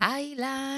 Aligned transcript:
היי 0.00 0.34
לה. 0.36 0.76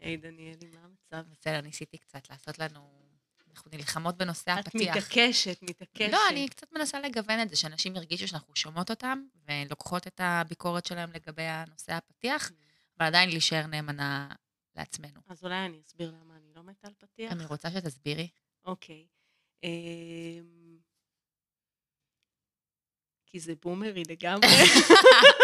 היי 0.00 0.16
דניאלי, 0.16 0.66
מה 0.72 0.80
המצב? 0.84 1.30
בסדר, 1.30 1.60
ניסיתי 1.60 1.98
קצת 1.98 2.30
לעשות 2.30 2.58
לנו... 2.58 3.06
אנחנו 3.50 3.70
נלחמות 3.74 4.16
בנושא 4.16 4.56
את 4.60 4.66
הפתיח. 4.66 4.96
מתעקשת, 4.96 5.62
מתעקשת. 5.62 6.12
לא, 6.12 6.18
אני 6.30 6.48
קצת 6.48 6.72
מנסה 6.72 7.00
לגוון 7.00 7.42
את 7.42 7.48
זה, 7.48 7.56
שאנשים 7.56 7.96
ירגישו 7.96 8.28
שאנחנו 8.28 8.56
שומעות 8.56 8.90
אותם, 8.90 9.22
ולוקחות 9.48 10.06
את 10.06 10.20
הביקורת 10.24 10.86
שלהם 10.86 11.12
לגבי 11.12 11.42
הנושא 11.42 11.92
הפתיח, 11.92 12.50
אבל 12.98 13.06
עדיין 13.06 13.30
להישאר 13.30 13.66
נאמנה 13.66 14.28
לעצמנו. 14.76 15.20
אז 15.28 15.44
אולי 15.44 15.66
אני 15.66 15.80
אסביר 15.86 16.10
למה 16.20 16.36
אני 16.36 16.54
לא 16.56 16.62
מתה 16.62 16.86
על 16.86 16.94
פתיח. 16.98 17.32
אני 17.32 17.44
רוצה 17.46 17.70
שתסבירי. 17.70 18.28
אוקיי. 18.64 19.06
אמ, 19.62 20.78
כי 23.26 23.40
זה 23.40 23.54
בומרי 23.62 24.02
לגמרי. 24.08 24.48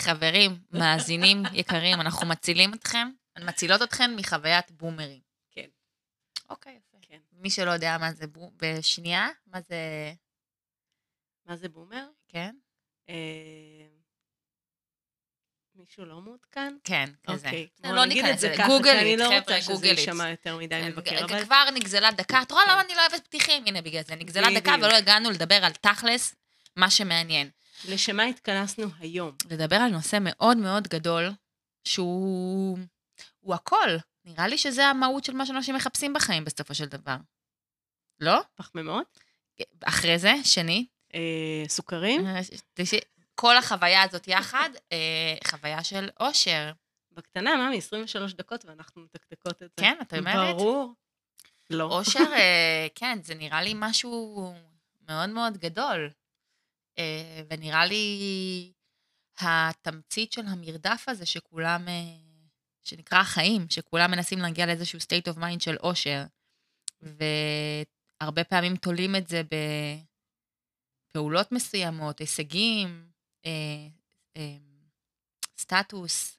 חברים, 0.00 0.58
מאזינים 0.70 1.42
יקרים, 1.52 2.00
אנחנו 2.00 2.26
מצילים 2.26 2.74
אתכם, 2.74 3.08
מצילות 3.38 3.82
אתכם 3.82 4.10
מחוויית 4.16 4.70
בומרים. 4.70 5.20
כן. 5.50 5.66
אוקיי, 6.50 6.72
יפה. 6.72 6.98
כן. 7.02 7.18
מי 7.32 7.50
שלא 7.50 7.70
יודע 7.70 7.98
מה 7.98 8.12
זה 8.12 8.26
בום... 8.26 8.50
בשנייה, 8.56 9.28
מה 9.46 9.60
זה... 9.60 10.12
מה 11.46 11.56
זה 11.56 11.68
בומר? 11.68 12.06
כן? 12.28 12.54
אמ, 13.08 13.14
מישהו 15.74 16.04
לא 16.04 16.20
מעודכן? 16.20 16.76
כן, 16.84 17.10
כזה. 17.26 17.46
אוקיי. 17.46 17.68
לא 17.84 17.90
בואו 17.90 18.04
נגיד 18.04 18.24
את 18.24 18.38
זה. 18.38 18.54
ככה, 18.58 18.68
כי 18.82 18.90
אני 18.90 19.16
לא 19.16 19.38
רוצה 19.38 19.62
שזה. 19.62 19.86
יישמע 19.86 20.30
יותר 20.30 20.56
מדי 20.56 20.80
כן, 20.80 20.88
מבקר. 20.88 21.44
כבר 21.44 21.64
נגזלה 21.74 22.10
דקה, 22.12 22.42
את 22.42 22.52
רואה 22.52 22.64
למה 22.66 22.80
אני 22.80 22.94
לא 22.94 23.00
אוהבת 23.00 23.24
פתיחים? 23.24 23.62
הנה, 23.66 23.82
בגלל 23.82 24.02
זה. 24.02 24.14
נגזלה 24.14 24.48
דקה. 24.60 24.74
ולא 24.78 24.96
הגענו 24.96 25.30
לדבר 25.30 25.64
על 25.64 25.72
תכלס, 25.72 26.34
מה 26.76 26.90
שמעניין. 26.90 27.50
לשם 27.88 28.16
מה 28.16 28.22
התכנסנו 28.24 28.86
היום? 28.98 29.34
לדבר 29.50 29.76
על 29.76 29.90
נושא 29.90 30.18
מאוד 30.20 30.56
מאוד 30.56 30.88
גדול, 30.88 31.30
שהוא 31.84 32.78
הוא 33.40 33.54
הכל. 33.54 33.88
נראה 34.24 34.48
לי 34.48 34.58
שזה 34.58 34.86
המהות 34.86 35.24
של 35.24 35.32
מה 35.32 35.46
שאנשים 35.46 35.74
מחפשים 35.74 36.12
בחיים 36.12 36.44
בסופו 36.44 36.74
של 36.74 36.84
דבר. 36.86 37.16
לא? 38.20 38.40
פחמימות? 38.54 39.18
אחרי 39.84 40.18
זה, 40.18 40.32
שני, 40.44 40.86
אה, 41.14 41.64
סוכרים? 41.68 42.26
תשי- 42.74 43.00
כל 43.34 43.56
החוויה 43.56 44.02
הזאת 44.02 44.28
יחד, 44.28 44.70
אה, 44.92 45.34
חוויה 45.48 45.84
של 45.84 46.08
אושר. 46.20 46.72
בקטנה, 47.12 47.56
ממי, 47.56 47.78
23 47.78 48.32
דקות 48.34 48.64
ואנחנו 48.64 49.02
מתקתקות 49.02 49.62
את 49.62 49.70
זה. 49.76 49.82
כן, 49.84 49.96
את 50.02 50.14
אומרת? 50.14 50.56
ברור. 50.56 50.94
לא. 51.70 51.84
אושר, 51.84 52.32
אה, 52.32 52.86
כן, 52.94 53.18
זה 53.22 53.34
נראה 53.34 53.62
לי 53.62 53.72
משהו 53.76 54.54
מאוד 55.08 55.28
מאוד 55.28 55.56
גדול. 55.58 56.10
אה, 56.98 57.42
ונראה 57.50 57.86
לי 57.86 58.72
התמצית 59.38 60.32
של 60.32 60.46
המרדף 60.46 61.04
הזה 61.08 61.26
שכולם, 61.26 61.88
אה, 61.88 62.02
שנקרא 62.82 63.18
החיים, 63.18 63.66
שכולם 63.70 64.10
מנסים 64.10 64.38
להגיע 64.38 64.66
לאיזשהו 64.66 64.98
state 64.98 65.32
of 65.32 65.38
mind 65.38 65.60
של 65.60 65.76
אושר. 65.76 66.24
והרבה 68.20 68.44
פעמים 68.44 68.76
תולים 68.76 69.16
את 69.16 69.28
זה 69.28 69.42
בפעולות 71.10 71.52
מסוימות, 71.52 72.18
הישגים, 72.18 73.10
אה, 73.46 73.52
סטטוס, 75.58 76.38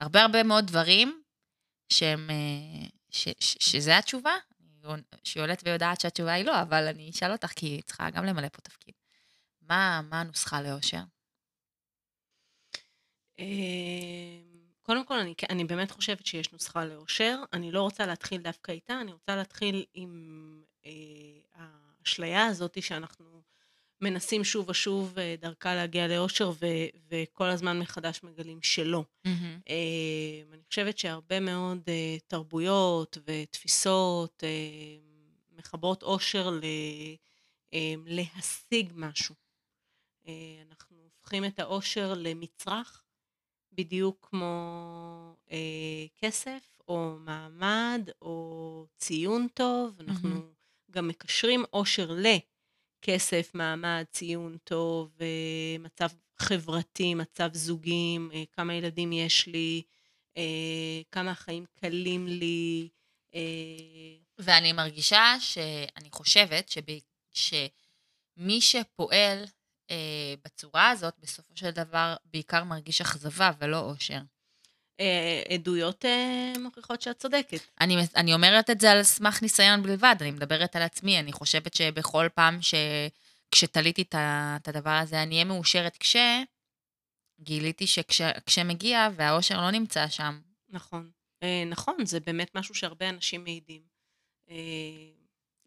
הרבה 0.00 0.22
הרבה 0.22 0.42
מאוד 0.42 0.66
דברים 0.66 1.22
שהם, 1.92 2.30
ש, 3.10 3.28
ש, 3.40 3.56
שזה 3.60 3.98
התשובה, 3.98 4.32
שהיא 5.24 5.42
עולת 5.42 5.62
ויודעת 5.64 6.00
שהתשובה 6.00 6.32
היא 6.32 6.44
לא, 6.44 6.62
אבל 6.62 6.86
אני 6.86 7.10
אשאל 7.10 7.32
אותך, 7.32 7.52
כי 7.56 7.66
היא 7.66 7.82
צריכה 7.82 8.10
גם 8.10 8.24
למלא 8.24 8.48
פה 8.48 8.60
תפקיד. 8.60 8.99
מה, 9.70 10.00
מה 10.10 10.20
הנוסחה 10.20 10.62
לאושר? 10.62 11.02
אה, 13.38 13.44
קודם 14.82 15.04
כל, 15.04 15.18
אני, 15.18 15.34
אני 15.50 15.64
באמת 15.64 15.90
חושבת 15.90 16.26
שיש 16.26 16.52
נוסחה 16.52 16.84
לאושר. 16.84 17.42
אני 17.52 17.72
לא 17.72 17.82
רוצה 17.82 18.06
להתחיל 18.06 18.42
דווקא 18.42 18.72
איתה, 18.72 19.00
אני 19.00 19.12
רוצה 19.12 19.36
להתחיל 19.36 19.84
עם 19.94 20.62
אה, 20.86 20.90
האשליה 21.54 22.46
הזאת 22.46 22.82
שאנחנו 22.82 23.42
מנסים 24.00 24.44
שוב 24.44 24.68
ושוב 24.68 25.18
אה, 25.18 25.34
דרכה 25.40 25.74
להגיע 25.74 26.08
לאושר, 26.08 26.50
ו, 26.50 26.66
וכל 27.08 27.46
הזמן 27.46 27.78
מחדש 27.78 28.20
מגלים 28.22 28.62
שלא. 28.62 29.04
אה, 29.68 29.74
אני 30.52 30.62
חושבת 30.68 30.98
שהרבה 30.98 31.40
מאוד 31.40 31.82
אה, 31.88 32.16
תרבויות 32.26 33.18
ותפיסות 33.26 34.44
אה, 34.44 34.98
מחברות 35.58 36.02
אושר 36.02 36.50
ל, 36.50 36.60
אה, 37.74 37.94
להשיג 38.06 38.92
משהו. 38.94 39.49
אה, 40.30 40.62
אנחנו 40.68 40.96
הופכים 41.02 41.44
את 41.44 41.58
האושר 41.58 42.14
למצרך, 42.16 43.04
בדיוק 43.72 44.28
כמו 44.30 45.36
אה, 45.50 46.06
כסף 46.18 46.80
או 46.88 47.16
מעמד 47.18 48.08
או 48.22 48.86
ציון 48.96 49.46
טוב. 49.54 50.00
אנחנו 50.00 50.28
מהמם. 50.28 50.52
גם 50.90 51.08
מקשרים 51.08 51.64
אושר 51.72 52.10
לכסף, 52.10 53.50
מעמד, 53.54 54.04
ציון 54.10 54.56
טוב, 54.64 55.16
אה, 55.20 55.76
מצב 55.78 56.08
חברתי, 56.38 57.14
מצב 57.14 57.50
זוגים, 57.54 58.30
אה, 58.34 58.42
כמה 58.52 58.74
ילדים 58.74 59.12
יש 59.12 59.46
לי, 59.46 59.82
אה, 60.36 61.02
כמה 61.12 61.30
החיים 61.30 61.64
קלים 61.80 62.26
לי. 62.26 62.88
אה, 63.34 63.40
ואני 64.38 64.72
מרגישה 64.72 65.34
שאני 65.40 66.10
חושבת 66.10 66.68
שב, 66.68 66.82
שמי 67.32 68.60
שפועל 68.60 69.44
אה, 69.90 70.34
בצורה 70.44 70.90
הזאת, 70.90 71.14
בסופו 71.18 71.56
של 71.56 71.70
דבר 71.70 72.16
בעיקר 72.24 72.64
מרגיש 72.64 73.00
אכזבה 73.00 73.50
ולא 73.58 73.80
אושר. 73.80 74.20
אה, 75.00 75.42
עדויות 75.54 76.04
אה, 76.04 76.52
מוכיחות 76.58 77.02
שאת 77.02 77.18
צודקת. 77.18 77.60
אני, 77.80 77.96
אני 78.16 78.34
אומרת 78.34 78.70
את 78.70 78.80
זה 78.80 78.90
על 78.90 79.02
סמך 79.02 79.42
ניסיון 79.42 79.82
בלבד, 79.82 80.16
אני 80.20 80.30
מדברת 80.30 80.76
על 80.76 80.82
עצמי, 80.82 81.18
אני 81.18 81.32
חושבת 81.32 81.74
שבכל 81.74 82.26
פעם 82.34 82.62
ש... 82.62 82.74
כשתליתי 83.52 84.02
את 84.02 84.68
הדבר 84.68 84.90
הזה, 84.90 85.22
אני 85.22 85.34
אהיה 85.34 85.44
מאושרת 85.44 85.96
כש... 85.96 86.16
גיליתי 87.42 87.86
שכשמגיע 87.86 89.08
והאושר 89.16 89.60
לא 89.60 89.70
נמצא 89.70 90.08
שם. 90.08 90.40
נכון. 90.68 91.10
אה, 91.42 91.64
נכון, 91.66 92.06
זה 92.06 92.20
באמת 92.20 92.54
משהו 92.54 92.74
שהרבה 92.74 93.08
אנשים 93.08 93.44
מעידים. 93.44 93.82
אה, 94.50 94.56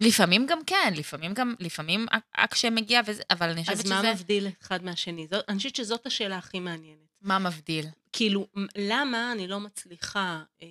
לפעמים 0.07 0.45
גם 0.45 0.59
כן, 0.65 0.93
לפעמים 0.95 1.33
גם, 1.33 1.55
לפעמים 1.59 2.05
רק 2.37 2.53
כשמגיע 2.53 3.01
וזה, 3.05 3.23
אבל 3.29 3.49
אני 3.49 3.61
חושבת 3.61 3.77
אז 3.77 3.83
שזה... 3.85 3.93
מה 4.01 4.13
מבדיל 4.13 4.47
אחד 4.61 4.83
מהשני? 4.83 5.27
זאת, 5.27 5.45
אני 5.49 5.57
חושבת 5.57 5.75
שזאת 5.75 6.05
השאלה 6.05 6.37
הכי 6.37 6.59
מעניינת. 6.59 6.99
מה 7.21 7.39
מבדיל? 7.39 7.85
כאילו, 8.11 8.47
למה 8.75 9.31
אני 9.31 9.47
לא 9.47 9.59
מצליחה, 9.59 10.43
אה, 10.61 10.67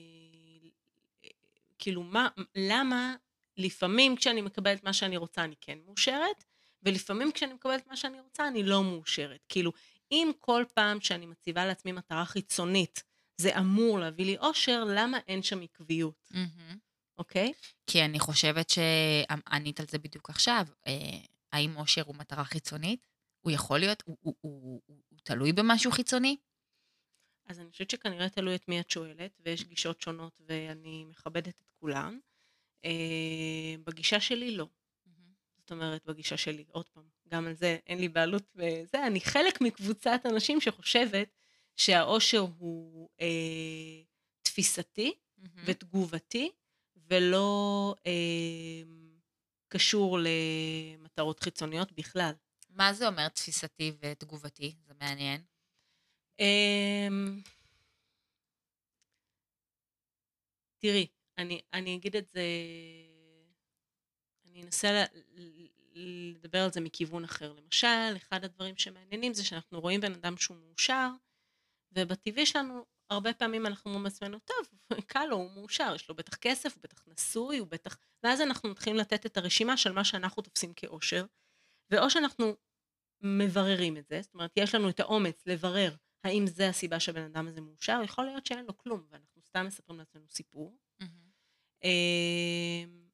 כאילו, 1.79 2.03
מה, 2.03 2.29
למה 2.57 3.15
לפעמים 3.57 4.17
כשאני 4.17 4.41
מקבלת 4.41 4.85
מה 4.85 4.93
שאני 4.93 5.17
רוצה 5.17 5.45
אני 5.45 5.55
כן 5.61 5.79
מאושרת, 5.87 6.45
ולפעמים 6.83 7.33
כשאני 7.33 7.53
מקבלת 7.53 7.87
מה 7.87 7.97
שאני 7.97 8.21
רוצה 8.21 8.49
אני 8.49 8.63
לא 8.63 8.85
מאושרת. 8.85 9.41
כאילו, 9.49 9.73
אם 10.13 10.31
כל 10.41 10.65
פעם 10.75 11.01
שאני 11.01 11.27
מציבה 11.27 11.67
לעצמי 11.67 11.93
מטרה 11.93 12.25
חיצונית, 12.25 13.03
זה 13.37 13.59
אמור 13.59 13.99
להביא 13.99 14.25
לי 14.25 14.37
אושר, 14.39 14.85
למה 14.85 15.19
אין 15.29 15.43
שם 15.43 15.61
עקביות, 15.63 16.29
מהמם. 16.31 16.79
אוקיי? 17.23 17.53
כי 17.87 18.05
אני 18.05 18.19
חושבת 18.19 18.71
שענית 18.71 19.81
על 19.81 19.87
זה 19.91 19.99
בדיוק 19.99 20.31
עכשיו. 20.31 20.67
אה, 20.87 21.19
האם 21.53 21.77
אושר 21.77 22.03
הוא 22.03 22.17
מטרה 22.17 22.45
חיצונית? 22.45 23.07
הוא 23.41 23.53
יכול 23.53 23.79
להיות, 23.79 24.03
הוא, 24.07 24.17
הוא, 24.21 24.35
הוא, 24.41 24.83
הוא, 24.87 25.01
הוא 25.09 25.19
תלוי 25.23 25.53
במשהו 25.53 25.91
חיצוני? 25.91 26.37
אז 27.47 27.61
אני 27.61 27.71
חושבת 27.71 27.91
שכנראה 27.91 28.29
תלוי 28.29 28.55
את 28.55 28.69
מי 28.69 28.81
את 28.81 28.91
שואלת, 28.91 29.41
ויש 29.41 29.65
גישות 29.65 30.01
שונות 30.01 30.41
ואני 30.47 31.05
מכבדת 31.05 31.61
את 31.61 31.71
כולן. 31.81 32.19
אה, 32.85 33.75
בגישה 33.85 34.21
שלי 34.21 34.57
לא. 34.57 34.67
זאת 35.59 35.71
אומרת, 35.71 36.05
בגישה 36.05 36.37
שלי, 36.37 36.65
עוד 36.69 36.89
פעם, 36.89 37.05
גם 37.29 37.47
על 37.47 37.55
זה 37.55 37.79
אין 37.87 37.99
לי 37.99 38.09
בעלות 38.09 38.43
וזה, 38.55 39.07
אני 39.07 39.21
חלק 39.21 39.61
מקבוצת 39.61 40.21
אנשים 40.25 40.61
שחושבת 40.61 41.29
שהאושר 41.77 42.47
הוא 42.59 43.09
אה, 43.21 43.27
תפיסתי 44.43 45.15
מהמם. 45.39 45.63
ותגובתי, 45.65 46.51
ולא 47.11 47.95
אה, 48.07 48.83
קשור 49.69 50.19
למטרות 50.19 51.41
חיצוניות 51.41 51.93
בכלל. 51.93 52.33
מה 52.71 52.93
זה 52.93 53.09
אומר 53.09 53.29
תפיסתי 53.29 53.93
ותגובתי? 54.01 54.75
זה 54.87 54.95
מעניין. 55.01 55.43
אה, 56.41 57.09
תראי, 60.79 61.07
אני, 61.39 61.61
אני 61.73 61.97
אגיד 61.97 62.17
את 62.17 62.29
זה, 62.29 62.43
אני 64.45 64.63
אנסה 64.63 65.05
לדבר 65.95 66.59
על 66.59 66.73
זה 66.73 66.81
מכיוון 66.81 67.25
אחר. 67.25 67.53
למשל, 67.53 68.17
אחד 68.17 68.45
הדברים 68.45 68.77
שמעניינים 68.77 69.35
זה 69.35 69.45
שאנחנו 69.45 69.81
רואים 69.81 70.01
בן 70.01 70.13
אדם 70.13 70.37
שהוא 70.37 70.57
מאושר, 70.57 71.09
ובטבעי 71.93 72.47
שלנו, 72.47 72.85
הרבה 73.13 73.33
פעמים 73.33 73.67
אנחנו 73.67 73.91
אומרים 73.91 74.05
לעצמנו, 74.05 74.39
טוב, 74.39 74.57
קל 75.07 75.25
לו, 75.25 75.37
הוא 75.37 75.51
מאושר, 75.51 75.93
יש 75.95 76.09
לו 76.09 76.15
בטח 76.15 76.37
כסף, 76.37 76.75
הוא 76.75 76.83
בטח 76.83 77.05
נשוי, 77.09 77.59
הוא 77.59 77.69
בטח... 77.69 77.99
ואז 78.23 78.41
אנחנו 78.41 78.69
מתחילים 78.69 78.99
לתת 78.99 79.27
את 79.27 79.37
הרשימה 79.37 79.77
של 79.77 79.93
מה 79.93 80.05
שאנחנו 80.05 80.43
תופסים 80.43 80.75
כאושר, 80.75 81.27
ואו 81.91 82.11
שאנחנו 82.11 82.57
מבררים 83.21 83.97
את 83.97 84.07
זה, 84.09 84.23
זאת 84.23 84.35
אומרת, 84.35 84.53
יש 84.57 84.75
לנו 84.75 84.89
את 84.89 85.01
האומץ 85.01 85.43
לברר 85.47 85.95
האם 86.25 86.47
זה 86.47 86.69
הסיבה 86.69 87.01
שהבן 87.01 87.23
אדם 87.23 87.49
הזה 87.49 87.61
מאושר? 87.61 88.01
יכול 88.05 88.25
להיות 88.25 88.47
שאין 88.47 88.65
לו 88.65 88.79
כלום, 88.79 89.07
ואנחנו 89.11 89.43
סתם 89.43 89.67
מספרים 89.67 89.99
לעצמנו 89.99 90.25
סיפור. 90.29 90.77
אמ, 91.85 93.09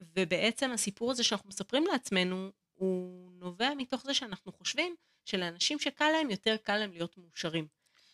ובעצם 0.00 0.70
הסיפור 0.70 1.10
הזה 1.10 1.24
שאנחנו 1.24 1.48
מספרים 1.48 1.84
לעצמנו, 1.92 2.52
הוא 2.72 3.32
נובע 3.32 3.74
מתוך 3.76 4.04
זה 4.04 4.14
שאנחנו 4.14 4.52
חושבים 4.52 4.96
שלאנשים 5.24 5.78
שקל 5.78 6.10
להם, 6.10 6.30
יותר 6.30 6.56
קל 6.56 6.78
להם 6.78 6.92
להיות 6.92 7.18
מאושרים. 7.18 7.68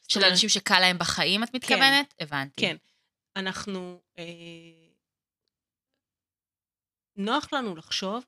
של 0.08 0.25
אנשים 0.25 0.49
שקל 0.49 0.81
להם 0.81 0.99
בחיים, 0.99 1.44
את 1.44 1.55
מתכוונת? 1.55 2.14
כן, 2.19 2.25
הבנתי. 2.25 2.61
כן. 2.61 2.76
אנחנו... 3.37 4.00
אה, 4.19 4.25
נוח 7.17 7.53
לנו 7.53 7.76
לחשוב 7.76 8.25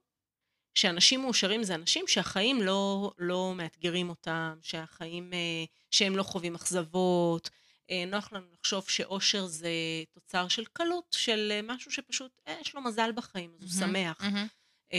שאנשים 0.75 1.21
מאושרים 1.21 1.63
זה 1.63 1.75
אנשים 1.75 2.05
שהחיים 2.09 2.63
לא, 2.63 3.13
לא 3.19 3.53
מאתגרים 3.57 4.09
אותם, 4.09 4.59
שהחיים, 4.63 5.33
אה, 5.33 5.65
שהם 5.91 6.17
לא 6.17 6.23
חווים 6.23 6.55
אכזבות. 6.55 7.51
אה, 7.91 8.05
נוח 8.07 8.33
לנו 8.33 8.47
לחשוב 8.53 8.89
שאושר 8.89 9.47
זה 9.47 9.71
תוצר 10.11 10.49
של 10.49 10.65
קלות, 10.73 11.17
של 11.19 11.61
משהו 11.63 11.93
שפשוט, 11.93 12.41
אה, 12.49 12.57
יש 12.61 12.75
לו 12.75 12.81
מזל 12.81 13.13
בחיים, 13.15 13.51
אז 13.59 13.63
הוא 13.63 13.89
שמח. 13.89 14.21
Mm-hmm. 14.21 14.97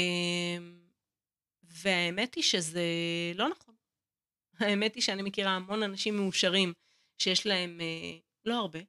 והאמת 1.64 2.36
היא 2.36 2.44
שזה 2.44 2.84
לא 3.36 3.50
נכון. 3.50 3.69
האמת 4.60 4.96
היא 4.96 5.04
שאני 5.04 5.22
מכירה 5.22 5.52
המון 5.52 5.84
אנשים 5.84 6.18
מאושרים 6.18 6.74
שיש 7.18 7.46
להם 7.46 7.82
לא 8.46 8.54
הרבה, 8.54 8.80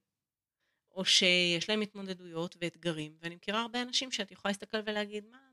או 0.91 1.05
שיש 1.05 1.69
להם 1.69 1.81
התמודדויות 1.81 2.57
ואתגרים, 2.61 3.17
ואני 3.21 3.35
מכירה 3.35 3.63
הרבה 3.63 3.83
אנשים 3.83 4.13
שאת 4.13 4.31
יכולה 4.31 4.51
להסתכל 4.51 4.79
ולהגיד, 4.87 5.25
מה, 5.27 5.51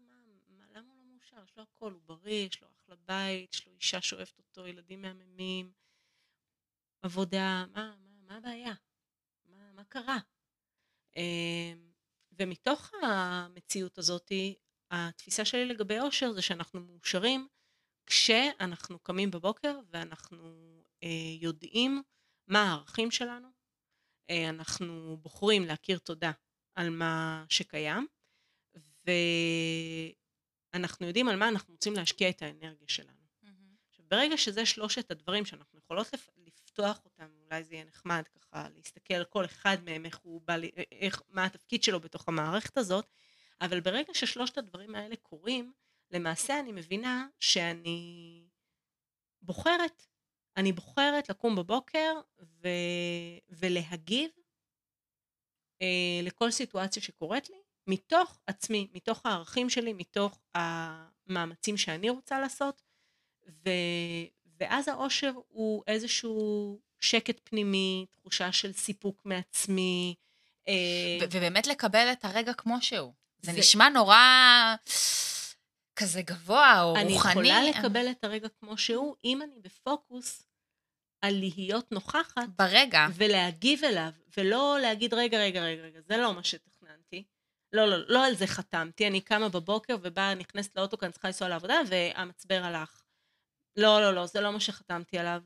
לו 1.57 1.63
הכל, 1.63 1.91
הוא 1.91 2.01
בריא, 2.05 2.47
יש 2.47 2.61
לו 2.61 2.67
אחלה 2.71 2.95
בית, 2.95 3.53
יש 3.53 3.67
לו 3.67 3.73
אישה 3.73 4.01
שאוהבת 4.01 4.37
אותו, 4.37 4.67
ילדים 4.67 5.01
מהממים, 5.01 5.71
עבודה, 7.01 7.65
מה, 7.73 7.95
מה, 8.01 8.07
מה 8.27 8.37
הבעיה? 8.37 8.73
מה, 9.45 9.71
מה 9.73 9.83
קרה? 9.83 10.17
אמ, 11.15 11.91
ומתוך 12.31 12.91
המציאות 13.01 13.97
הזאת, 13.97 14.31
התפיסה 14.91 15.45
שלי 15.45 15.65
לגבי 15.65 15.99
אושר 15.99 16.31
זה 16.31 16.41
שאנחנו 16.41 16.79
מאושרים 16.79 17.47
כשאנחנו 18.07 18.99
קמים 18.99 19.31
בבוקר 19.31 19.79
ואנחנו 19.89 20.37
אה, 21.03 21.09
יודעים 21.39 22.03
מה 22.47 22.63
הערכים 22.63 23.11
שלנו, 23.11 23.47
אה, 24.29 24.49
אנחנו 24.49 25.17
בוחרים 25.21 25.65
להכיר 25.65 25.97
תודה 25.97 26.31
על 26.75 26.89
מה 26.89 27.45
שקיים, 27.49 28.07
ו... 28.77 29.11
אנחנו 30.73 31.07
יודעים 31.07 31.27
על 31.27 31.35
מה 31.35 31.47
אנחנו 31.47 31.73
רוצים 31.73 31.93
להשקיע 31.93 32.29
את 32.29 32.41
האנרגיה 32.41 32.87
שלנו. 32.87 33.27
עכשיו, 33.89 34.05
ברגע 34.07 34.37
שזה 34.37 34.65
שלושת 34.65 35.11
הדברים 35.11 35.45
שאנחנו 35.45 35.79
יכולות 35.79 36.07
לפתוח 36.37 36.99
אותם, 37.05 37.27
אולי 37.45 37.63
זה 37.63 37.73
יהיה 37.73 37.85
נחמד 37.85 38.23
ככה 38.27 38.67
להסתכל 38.75 39.13
על 39.13 39.25
כל 39.25 39.45
אחד 39.45 39.77
מהם, 39.83 40.05
איך 40.05 40.17
הוא 40.23 40.41
בא, 40.41 40.55
איך, 40.91 41.21
מה 41.29 41.45
התפקיד 41.45 41.83
שלו 41.83 41.99
בתוך 41.99 42.27
המערכת 42.27 42.77
הזאת, 42.77 43.05
אבל 43.61 43.79
ברגע 43.79 44.13
ששלושת 44.13 44.57
הדברים 44.57 44.95
האלה 44.95 45.15
קורים, 45.15 45.73
למעשה 46.11 46.59
אני 46.59 46.71
מבינה 46.71 47.27
שאני 47.39 48.43
בוחרת, 49.41 50.05
אני 50.57 50.71
בוחרת 50.71 51.29
לקום 51.29 51.55
בבוקר 51.55 52.13
ו... 52.41 52.67
ולהגיב 53.49 54.29
אה, 55.81 56.19
לכל 56.23 56.51
סיטואציה 56.51 57.01
שקורית 57.01 57.49
לי, 57.49 57.57
מתוך 57.87 58.39
עצמי, 58.47 58.87
מתוך 58.93 59.25
הערכים 59.25 59.69
שלי, 59.69 59.93
מתוך 59.93 60.39
המאמצים 60.55 61.77
שאני 61.77 62.09
רוצה 62.09 62.39
לעשות, 62.39 62.81
ו, 63.65 63.69
ואז 64.59 64.87
האושר 64.87 65.31
הוא 65.47 65.83
איזשהו 65.87 66.79
שקט 66.99 67.39
פנימי, 67.43 68.05
תחושה 68.11 68.51
של 68.51 68.73
סיפוק 68.73 69.21
מעצמי. 69.25 70.15
אה, 70.67 71.17
ובאמת 71.31 71.67
לקבל 71.67 72.11
את 72.11 72.25
הרגע 72.25 72.53
כמו 72.53 72.81
שהוא. 72.81 73.13
זה, 73.41 73.51
זה 73.51 73.59
נשמע 73.59 73.89
נורא 73.89 74.15
כזה 75.97 76.21
גבוה 76.21 76.81
או 76.81 76.95
אני 76.95 77.13
רוחני. 77.13 77.31
אני 77.33 77.69
יכולה 77.69 77.79
לקבל 77.79 78.11
את 78.11 78.23
הרגע 78.23 78.47
כמו 78.59 78.77
שהוא, 78.77 79.15
אם 79.23 79.41
אני 79.41 79.59
בפוקוס 79.61 80.47
על 81.21 81.33
להיות 81.39 81.91
נוכחת. 81.91 82.49
ברגע. 82.59 83.07
ולהגיב 83.13 83.83
אליו, 83.83 84.11
ולא 84.37 84.77
להגיד 84.81 85.13
רגע, 85.13 85.39
רגע, 85.39 85.61
רגע, 85.61 85.81
רגע, 85.81 85.99
זה 86.01 86.17
לא 86.17 86.33
מה 86.33 86.43
שתכננתי. 86.43 87.23
לא, 87.73 87.85
לא, 87.85 87.97
לא 88.07 88.25
על 88.25 88.35
זה 88.35 88.47
חתמתי, 88.47 89.07
אני 89.07 89.21
קמה 89.21 89.49
בבוקר 89.49 89.97
ובאה, 90.01 90.35
נכנסת 90.35 90.77
לאוטו, 90.77 90.97
כי 90.97 91.05
אני 91.05 91.11
צריכה 91.11 91.27
לנסוע 91.27 91.49
לעבודה, 91.49 91.75
והמצבר 91.87 92.61
הלך. 92.63 93.01
לא, 93.77 94.01
לא, 94.01 94.13
לא, 94.13 94.25
זה 94.25 94.41
לא 94.41 94.53
מה 94.53 94.59
שחתמתי 94.59 95.17
עליו. 95.17 95.41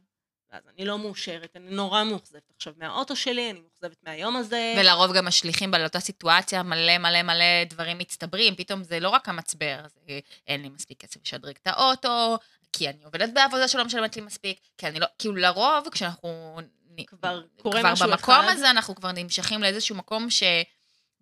ואז 0.52 0.64
אני 0.76 0.86
לא 0.86 1.00
מאושרת, 1.00 1.56
אני 1.56 1.70
נורא 1.70 2.04
מאוכזבת 2.04 2.52
עכשיו 2.56 2.74
מהאוטו 2.78 3.16
שלי, 3.16 3.52
אני 3.52 3.60
מאוכזבת 3.60 3.98
מהיום 4.04 4.36
הזה. 4.36 4.74
ולרוב 4.78 5.14
גם 5.14 5.26
משליכים 5.26 5.72
באותה 5.72 6.00
סיטואציה 6.00 6.64
מלא 6.64 6.98
מלא 6.98 7.24
מלא 7.24 7.64
דברים 7.70 7.98
מצטברים, 7.98 8.56
פתאום 8.56 8.84
זה 8.84 9.00
לא 9.00 9.10
רק 9.10 9.30
המצבר, 9.30 9.80
זה 9.88 10.20
אין 10.48 10.62
לי 10.62 10.70
מספיק 10.70 11.02
כסף 11.02 11.22
לשדרג 11.26 11.56
את 11.62 11.68
האוטו, 11.68 12.38
כי 12.74 12.90
אני 12.90 13.04
עובדת 13.04 13.30
בעבודה 13.34 13.68
שלא 13.68 13.86
משלמת 13.86 14.16
לי 14.16 14.22
מספיק, 14.22 14.60
כי 14.78 14.88
אני 14.88 15.00
לא, 15.00 15.08
כאילו 15.20 15.36
לרוב 15.36 15.90
כשאנחנו... 15.92 16.60
כבר 17.08 17.42
קורה 17.62 17.80
כבר 17.80 17.92
משהו 17.92 18.06
אחד. 18.06 18.18
כבר 18.18 18.34
במקום 18.34 18.50
הזה 18.54 18.70
אנחנו 18.70 18.96
כבר 18.96 19.12
נמשכים 19.12 19.62
לאיזשהו 19.62 19.96
מקום 19.96 20.30
ש... 20.30 20.44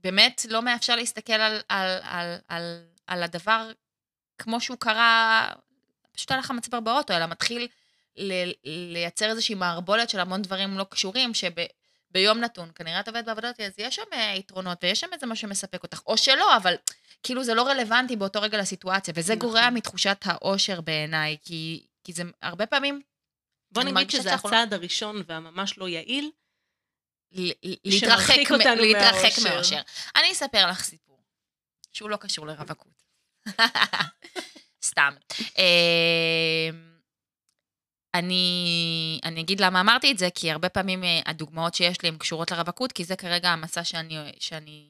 באמת 0.04 0.46
לא 0.50 0.62
מאפשר 0.62 0.96
להסתכל 0.96 1.34
על, 1.34 1.62
על, 1.70 2.00
על, 2.04 2.38
על, 2.48 2.86
על 3.08 3.24
הדבר 3.24 3.72
כמו 4.38 4.62
שהוא 4.62 4.78
קרה, 4.78 5.48
פשוט 6.12 6.32
היה 6.32 6.40
לך 6.40 6.52
מצבר 6.52 6.80
באוטו, 6.80 7.14
אלא 7.14 7.26
מתחיל 7.26 7.68
ל, 8.20 8.52
לייצר 8.66 9.30
איזושהי 9.30 9.56
מערבולת 9.56 10.10
של 10.10 10.20
המון 10.20 10.42
דברים 10.42 10.78
לא 10.78 10.84
קשורים, 10.84 11.32
שביום 11.34 12.40
נתון, 12.40 12.72
כנראה 12.76 13.00
את 13.00 13.08
עובדת 13.08 13.26
בעבודה 13.26 13.50
אז 13.50 13.74
יש 13.78 13.96
שם 13.96 14.04
אה, 14.14 14.34
יתרונות 14.36 14.78
ויש 14.84 15.00
שם 15.00 15.08
איזה 15.14 15.26
משהו 15.26 15.48
שמספק 15.48 15.84
אותך, 15.84 16.02
או 16.08 16.18
שלא, 16.18 16.58
אבל 16.58 16.76
כאילו 17.24 17.44
זה 17.44 17.54
לא 17.54 17.68
רלוונטי 17.68 18.16
באותו 18.16 18.42
רגע 18.42 18.58
לסיטואציה, 18.58 19.14
וזה 19.18 19.36
נכון. 19.36 19.48
גורע 19.50 19.70
מתחושת 19.70 20.18
האושר 20.24 20.82
בעיניי, 20.82 21.38
כי, 21.44 21.86
כי 22.04 22.14
זה 22.14 22.24
הרבה 22.42 22.66
פעמים... 22.66 23.02
בוא 23.72 23.84
נגיד 23.84 24.10
שזה 24.10 24.34
הצעד 24.34 24.74
הראשון 24.74 25.24
והממש 25.28 25.78
לא 25.78 25.90
יעיל, 25.90 26.32
להתרחק, 27.32 28.36
להתרחק 28.78 29.32
מאושר. 29.44 29.82
אני 30.16 30.32
אספר 30.32 30.70
לך 30.70 30.84
סיפור, 30.84 31.20
שהוא 31.94 32.10
לא 32.10 32.18
קשור 32.18 32.48
לרווקות. 32.48 33.04
סתם. 34.86 35.14
אני, 38.20 39.20
אני 39.24 39.42
אגיד 39.42 39.60
למה 39.60 39.82
אמרתי 39.82 40.12
את 40.12 40.18
זה, 40.18 40.30
כי 40.36 40.52
הרבה 40.52 40.70
פעמים 40.70 41.04
אה, 41.04 41.20
הדוגמאות 41.26 41.76
שיש 41.76 42.02
לי 42.04 42.10
הן 42.10 42.18
קשורות 42.18 42.52
לרווקות, 42.52 42.92
כי 42.92 43.04
זה 43.04 43.16
כרגע 43.16 43.50
המסע 43.50 43.84
שאני, 43.84 44.18
שאני 44.40 44.88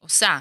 עושה. 0.00 0.38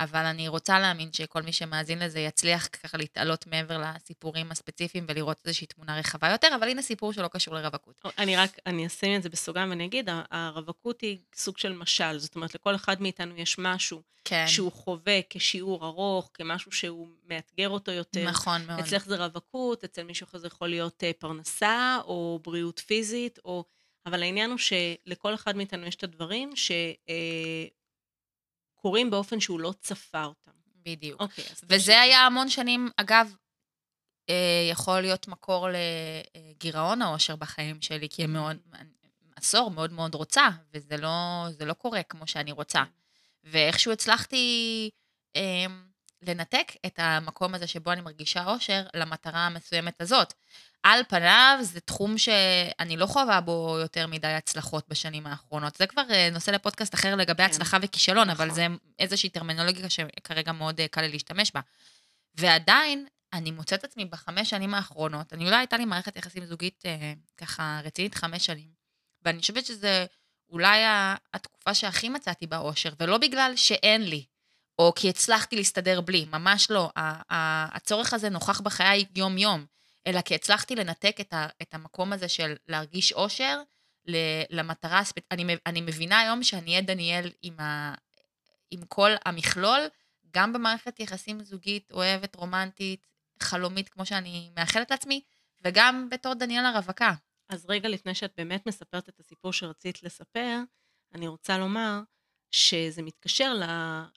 אבל 0.00 0.26
אני 0.26 0.48
רוצה 0.48 0.78
להאמין 0.78 1.12
שכל 1.12 1.42
מי 1.42 1.52
שמאזין 1.52 1.98
לזה 1.98 2.20
יצליח 2.20 2.68
ככה 2.72 2.98
להתעלות 2.98 3.46
מעבר 3.46 3.78
לסיפורים 3.78 4.50
הספציפיים 4.50 5.04
ולראות 5.08 5.40
איזושהי 5.44 5.66
תמונה 5.66 5.98
רחבה 5.98 6.30
יותר, 6.30 6.48
אבל 6.54 6.68
הנה 6.68 6.82
סיפור 6.82 7.12
שלא 7.12 7.28
קשור 7.28 7.54
לרווקות. 7.54 8.02
אני 8.18 8.36
רק, 8.36 8.58
אני 8.66 8.86
אשים 8.86 9.16
את 9.16 9.22
זה 9.22 9.28
בסוגריים 9.28 9.70
ואני 9.70 9.84
אגיד, 9.84 10.08
הרווקות 10.30 11.00
היא 11.00 11.18
סוג 11.34 11.58
של 11.58 11.72
משל, 11.72 12.18
זאת 12.18 12.34
אומרת, 12.34 12.54
לכל 12.54 12.74
אחד 12.74 13.02
מאיתנו 13.02 13.36
יש 13.36 13.56
משהו 13.58 14.02
כן. 14.24 14.44
שהוא 14.48 14.72
חווה 14.72 15.20
כשיעור 15.30 15.86
ארוך, 15.86 16.30
כמשהו 16.34 16.72
שהוא 16.72 17.08
מאתגר 17.26 17.68
אותו 17.68 17.92
יותר. 17.92 18.24
נכון 18.24 18.66
מאוד. 18.66 18.78
אצלך 18.78 19.04
זה 19.04 19.16
רווקות, 19.16 19.84
אצל 19.84 20.02
מישהו 20.02 20.24
אחר 20.24 20.38
זה 20.38 20.46
יכול 20.46 20.68
להיות 20.68 21.04
אה, 21.04 21.10
פרנסה 21.18 21.98
או 22.04 22.40
בריאות 22.42 22.78
פיזית, 22.78 23.38
או... 23.44 23.64
אבל 24.06 24.22
העניין 24.22 24.50
הוא 24.50 24.58
שלכל 24.58 25.34
אחד 25.34 25.56
מאיתנו 25.56 25.86
יש 25.86 25.94
את 25.94 26.04
הדברים 26.04 26.56
ש... 26.56 26.72
קורים 28.82 29.10
באופן 29.10 29.40
שהוא 29.40 29.60
לא 29.60 29.74
צפה 29.80 30.24
אותם. 30.24 30.50
בדיוק. 30.82 31.20
אוקיי, 31.20 31.44
אז... 31.50 31.60
וזה 31.68 32.00
היה 32.00 32.26
המון 32.26 32.48
שנים, 32.48 32.90
אגב, 32.96 33.34
אה, 34.30 34.68
יכול 34.70 35.00
להיות 35.00 35.28
מקור 35.28 35.68
לגירעון 35.70 37.02
העושר 37.02 37.36
בחיים 37.36 37.82
שלי, 37.82 38.08
כי 38.08 38.24
הם 38.24 38.32
מאוד, 38.32 38.56
עשור 39.36 39.70
מאוד 39.70 39.92
מאוד 39.92 40.14
רוצה, 40.14 40.48
וזה 40.74 40.96
לא, 40.96 41.46
לא 41.66 41.72
קורה 41.72 42.02
כמו 42.02 42.26
שאני 42.26 42.52
רוצה. 42.52 42.78
כן. 42.84 42.90
ואיכשהו 43.44 43.92
הצלחתי 43.92 44.90
אה, 45.36 45.66
לנתק 46.22 46.72
את 46.86 46.94
המקום 46.98 47.54
הזה 47.54 47.66
שבו 47.66 47.92
אני 47.92 48.00
מרגישה 48.00 48.46
אושר 48.46 48.82
למטרה 48.94 49.46
המסוימת 49.46 50.00
הזאת. 50.00 50.34
על 50.82 51.02
פניו 51.08 51.58
זה 51.62 51.80
תחום 51.80 52.18
שאני 52.18 52.96
לא 52.96 53.06
חווה 53.06 53.40
בו 53.40 53.76
יותר 53.80 54.06
מדי 54.06 54.26
הצלחות 54.26 54.88
בשנים 54.88 55.26
האחרונות. 55.26 55.76
זה 55.76 55.86
כבר 55.86 56.02
אה, 56.10 56.28
נושא 56.32 56.50
לפודקאסט 56.50 56.94
אחר 56.94 57.16
לגבי 57.16 57.42
כן. 57.42 57.50
הצלחה 57.50 57.78
וכישלון, 57.82 58.30
נכון. 58.30 58.46
אבל 58.46 58.54
זה 58.54 58.66
איזושהי 58.98 59.30
טרמינולוגיה 59.30 59.90
שכרגע 59.90 60.52
מאוד 60.52 60.80
אה, 60.80 60.88
קל 60.88 61.00
לי 61.00 61.08
להשתמש 61.08 61.52
בה. 61.54 61.60
ועדיין, 62.34 63.06
אני 63.32 63.50
מוצאת 63.50 63.84
עצמי 63.84 64.04
בחמש 64.04 64.50
שנים 64.50 64.74
האחרונות, 64.74 65.32
אני 65.32 65.44
אולי 65.44 65.56
הייתה 65.56 65.76
לי 65.76 65.84
מערכת 65.84 66.16
יחסים 66.16 66.44
זוגית 66.44 66.82
אה, 66.86 67.12
ככה 67.36 67.80
רצינית 67.84 68.14
חמש 68.14 68.46
שנים, 68.46 68.68
ואני 69.24 69.40
חושבת 69.40 69.66
שזה 69.66 70.06
אולי 70.48 70.80
התקופה 71.34 71.74
שהכי 71.74 72.08
מצאתי 72.08 72.46
בה 72.46 72.58
אושר, 72.58 72.92
ולא 73.00 73.18
בגלל 73.18 73.52
שאין 73.56 74.02
לי, 74.02 74.24
או 74.78 74.92
כי 74.96 75.08
הצלחתי 75.08 75.56
להסתדר 75.56 76.00
בלי, 76.00 76.26
ממש 76.30 76.70
לא. 76.70 76.90
הצורך 77.30 78.14
הזה 78.14 78.28
נוכח 78.28 78.60
בחיי 78.60 79.04
יום-יום. 79.16 79.66
אלא 80.06 80.20
כי 80.20 80.34
הצלחתי 80.34 80.76
לנתק 80.76 81.16
את, 81.20 81.32
ה, 81.32 81.46
את 81.62 81.74
המקום 81.74 82.12
הזה 82.12 82.28
של 82.28 82.54
להרגיש 82.68 83.12
אושר 83.12 83.62
למטרה 84.50 84.98
הספציפית. 84.98 85.32
אני, 85.32 85.56
אני 85.66 85.80
מבינה 85.80 86.20
היום 86.20 86.42
שאני 86.42 86.70
אהיה 86.70 86.82
דניאל 86.82 87.30
עם, 87.42 87.60
ה, 87.60 87.94
עם 88.70 88.84
כל 88.84 89.10
המכלול, 89.24 89.80
גם 90.30 90.52
במערכת 90.52 91.00
יחסים 91.00 91.44
זוגית, 91.44 91.92
אוהבת, 91.92 92.36
רומנטית, 92.36 93.06
חלומית, 93.42 93.88
כמו 93.88 94.06
שאני 94.06 94.50
מאחלת 94.56 94.90
לעצמי, 94.90 95.22
וגם 95.64 96.08
בתור 96.10 96.34
דניאל 96.34 96.64
הרווקה. 96.64 97.14
אז 97.48 97.66
רגע 97.68 97.88
לפני 97.88 98.14
שאת 98.14 98.32
באמת 98.36 98.66
מספרת 98.66 99.08
את 99.08 99.20
הסיפור 99.20 99.52
שרצית 99.52 100.02
לספר, 100.02 100.58
אני 101.14 101.28
רוצה 101.28 101.58
לומר 101.58 102.00
שזה 102.50 103.02
מתקשר 103.02 103.52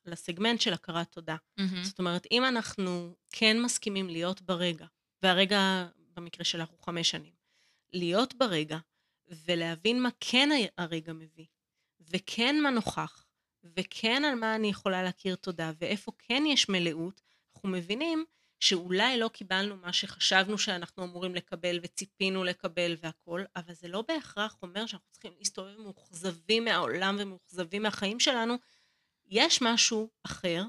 לסגמנט 0.05 0.61
של 0.61 0.73
הכרת 0.73 1.11
תודה. 1.11 1.35
Mm-hmm. 1.59 1.83
זאת 1.83 1.99
אומרת, 1.99 2.27
אם 2.31 2.45
אנחנו 2.45 3.15
כן 3.31 3.61
מסכימים 3.61 4.09
להיות 4.09 4.41
ברגע, 4.41 4.85
והרגע 5.23 5.87
במקרה 6.13 6.45
שלך 6.45 6.69
הוא 6.69 6.79
חמש 6.81 7.09
שנים, 7.09 7.33
להיות 7.93 8.33
ברגע 8.33 8.77
ולהבין 9.27 10.01
מה 10.01 10.09
כן 10.19 10.49
הרגע 10.77 11.13
מביא, 11.13 11.45
וכן 11.99 12.55
מה 12.63 12.69
נוכח, 12.69 13.25
וכן 13.63 14.23
על 14.25 14.35
מה 14.35 14.55
אני 14.55 14.67
יכולה 14.67 15.03
להכיר 15.03 15.35
תודה, 15.35 15.71
ואיפה 15.77 16.11
כן 16.19 16.43
יש 16.47 16.69
מלאות, 16.69 17.21
אנחנו 17.55 17.69
מבינים 17.69 18.25
שאולי 18.59 19.17
לא 19.17 19.27
קיבלנו 19.27 19.77
מה 19.77 19.93
שחשבנו 19.93 20.57
שאנחנו 20.57 21.03
אמורים 21.03 21.35
לקבל 21.35 21.79
וציפינו 21.83 22.43
לקבל 22.43 22.95
והכול, 22.99 23.45
אבל 23.55 23.73
זה 23.73 23.87
לא 23.87 24.01
בהכרח 24.01 24.57
אומר 24.61 24.85
שאנחנו 24.85 25.11
צריכים 25.11 25.33
להסתובב 25.37 25.81
מאוכזבים 25.81 26.65
מהעולם 26.65 27.15
ומאוכזבים 27.19 27.83
מהחיים 27.83 28.19
שלנו. 28.19 28.55
יש 29.25 29.61
משהו 29.61 30.09
אחר, 30.23 30.63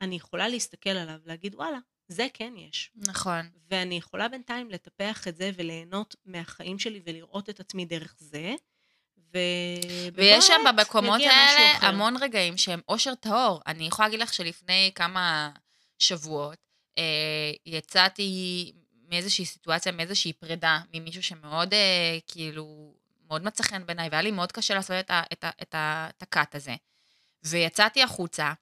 אני 0.00 0.16
יכולה 0.16 0.48
להסתכל 0.48 0.90
עליו 0.90 1.20
ולהגיד 1.24 1.54
וואלה, 1.54 1.78
זה 2.08 2.26
כן 2.34 2.52
יש. 2.56 2.90
נכון. 2.96 3.48
ואני 3.70 3.94
יכולה 3.94 4.28
בינתיים 4.28 4.70
לטפח 4.70 5.28
את 5.28 5.36
זה 5.36 5.50
וליהנות 5.56 6.16
מהחיים 6.26 6.78
שלי 6.78 7.00
ולראות 7.06 7.50
את 7.50 7.60
עצמי 7.60 7.84
דרך 7.84 8.14
זה. 8.18 8.54
ו... 9.34 9.38
ויש 10.14 10.46
שם 10.46 10.64
במקומות 10.68 11.20
האלה 11.20 11.88
המון 11.88 12.16
רגעים 12.16 12.56
שהם 12.56 12.80
אושר 12.88 13.14
טהור. 13.14 13.60
אני 13.66 13.86
יכולה 13.86 14.08
להגיד 14.08 14.20
לך 14.20 14.34
שלפני 14.34 14.92
כמה 14.94 15.50
שבועות, 15.98 16.58
אה, 16.98 17.52
יצאתי 17.66 18.72
מאיזושהי 19.08 19.44
סיטואציה, 19.44 19.92
מאיזושהי 19.92 20.32
פרידה, 20.32 20.80
ממישהו 20.94 21.22
שמאוד, 21.22 21.74
אה, 21.74 22.18
כאילו, 22.26 22.94
מאוד 23.28 23.44
מצא 23.44 23.62
חן 23.62 23.86
בעיניי, 23.86 24.08
והיה 24.08 24.22
לי 24.22 24.30
מאוד 24.30 24.52
קשה 24.52 24.74
לעשות 24.74 24.96
את, 25.00 25.10
ה, 25.10 25.22
את, 25.32 25.44
ה, 25.44 25.50
את, 25.62 25.74
ה, 25.74 26.08
את 26.16 26.22
הקאט 26.22 26.54
הזה. 26.54 26.74
ויצאתי 27.42 28.02
החוצה, 28.02 28.52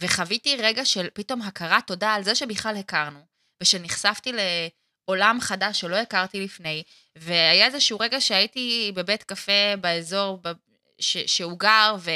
וחוויתי 0.00 0.56
רגע 0.56 0.84
של 0.84 1.08
פתאום 1.12 1.42
הכרת 1.42 1.86
תודה 1.86 2.14
על 2.14 2.22
זה 2.22 2.34
שבכלל 2.34 2.76
הכרנו, 2.76 3.20
ושנחשפתי 3.62 4.32
לעולם 4.32 5.38
חדש 5.40 5.80
שלא 5.80 5.96
הכרתי 5.96 6.44
לפני, 6.44 6.82
והיה 7.16 7.66
איזשהו 7.66 7.98
רגע 8.00 8.20
שהייתי 8.20 8.92
בבית 8.94 9.22
קפה 9.22 9.76
באזור 9.80 10.40
ש, 11.00 11.16
שהוא 11.16 11.58
גר, 11.58 11.96
ו... 11.98 12.10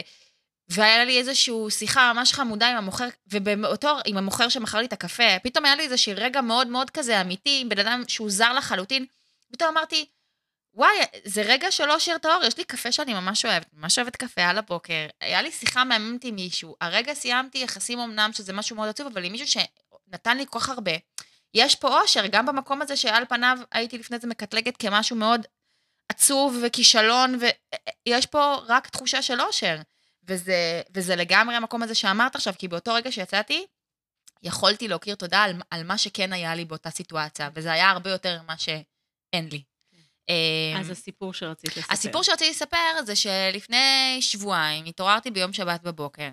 והיה 0.68 1.04
לי 1.04 1.18
איזושהי 1.18 1.54
שיחה 1.70 2.12
ממש 2.12 2.32
חמודה 2.32 2.70
עם 2.70 2.76
המוכר, 2.76 3.08
ובאותו, 3.26 3.98
עם 4.06 4.16
המוכר 4.16 4.48
שמכר 4.48 4.78
לי 4.78 4.86
את 4.86 4.92
הקפה, 4.92 5.38
פתאום 5.42 5.64
היה 5.64 5.76
לי 5.76 5.82
איזשהו 5.82 6.12
רגע 6.16 6.40
מאוד 6.40 6.66
מאוד 6.66 6.90
כזה 6.90 7.20
אמיתי, 7.20 7.58
עם 7.60 7.68
בן 7.68 7.78
אדם 7.78 8.02
שהוא 8.08 8.30
זר 8.30 8.52
לחלוטין, 8.52 9.06
פתאום 9.52 9.70
אמרתי, 9.70 10.06
וואי, 10.74 10.96
זה 11.24 11.42
רגע 11.42 11.70
של 11.70 11.90
אושר 11.90 12.18
טהור, 12.18 12.44
יש 12.44 12.58
לי 12.58 12.64
קפה 12.64 12.92
שאני 12.92 13.14
ממש 13.14 13.44
אוהבת, 13.44 13.66
ממש 13.72 13.98
אוהבת 13.98 14.16
קפה 14.16 14.42
על 14.42 14.58
הבוקר, 14.58 15.06
היה 15.20 15.42
לי 15.42 15.52
שיחה 15.52 15.84
מהממת 15.84 16.24
עם 16.24 16.34
מישהו, 16.34 16.76
הרגע 16.80 17.14
סיימתי 17.14 17.58
יחסים 17.58 17.98
אמנם, 17.98 18.30
שזה 18.32 18.52
משהו 18.52 18.76
מאוד 18.76 18.88
עצוב, 18.88 19.06
אבל 19.06 19.24
עם 19.24 19.32
מישהו 19.32 19.46
שנתן 19.46 20.36
לי 20.36 20.44
כל 20.50 20.60
כך 20.60 20.68
הרבה. 20.68 20.92
יש 21.54 21.74
פה 21.74 22.00
אושר, 22.00 22.26
גם 22.26 22.46
במקום 22.46 22.82
הזה 22.82 22.96
שעל 22.96 23.24
פניו 23.28 23.58
הייתי 23.72 23.98
לפני 23.98 24.18
זה 24.18 24.26
מקטלגת 24.26 24.76
כמשהו 24.76 25.16
מאוד 25.16 25.46
עצוב 26.08 26.56
וכישלון, 26.62 27.38
ויש 28.06 28.26
פה 28.26 28.54
רק 28.68 28.88
תחושה 28.88 29.22
של 29.22 29.40
אושר. 29.40 29.76
וזה, 30.28 30.82
וזה 30.94 31.16
לגמרי 31.16 31.54
המקום 31.54 31.82
הזה 31.82 31.94
שאמרת 31.94 32.34
עכשיו, 32.34 32.54
כי 32.58 32.68
באותו 32.68 32.94
רגע 32.94 33.12
שיצאתי, 33.12 33.66
יכולתי 34.42 34.88
להכיר 34.88 35.14
תודה 35.14 35.42
על, 35.42 35.62
על 35.70 35.84
מה 35.84 35.98
שכן 35.98 36.32
היה 36.32 36.54
לי 36.54 36.64
באותה 36.64 36.90
סיטואציה, 36.90 37.50
וזה 37.54 37.72
היה 37.72 37.90
הרבה 37.90 38.10
יותר 38.10 38.42
ממה 38.42 38.58
שאין 38.58 39.48
לי. 39.48 39.62
אמ, 40.28 40.80
אז 40.80 40.90
הסיפור 40.90 41.34
שרצית 41.34 41.76
לספר. 41.76 41.92
הסיפור 41.92 42.22
שרציתי 42.22 42.50
לספר 42.50 43.02
זה 43.06 43.16
שלפני 43.16 44.18
שבועיים 44.20 44.84
התעוררתי 44.84 45.30
ביום 45.30 45.52
שבת 45.52 45.82
בבוקר, 45.82 46.28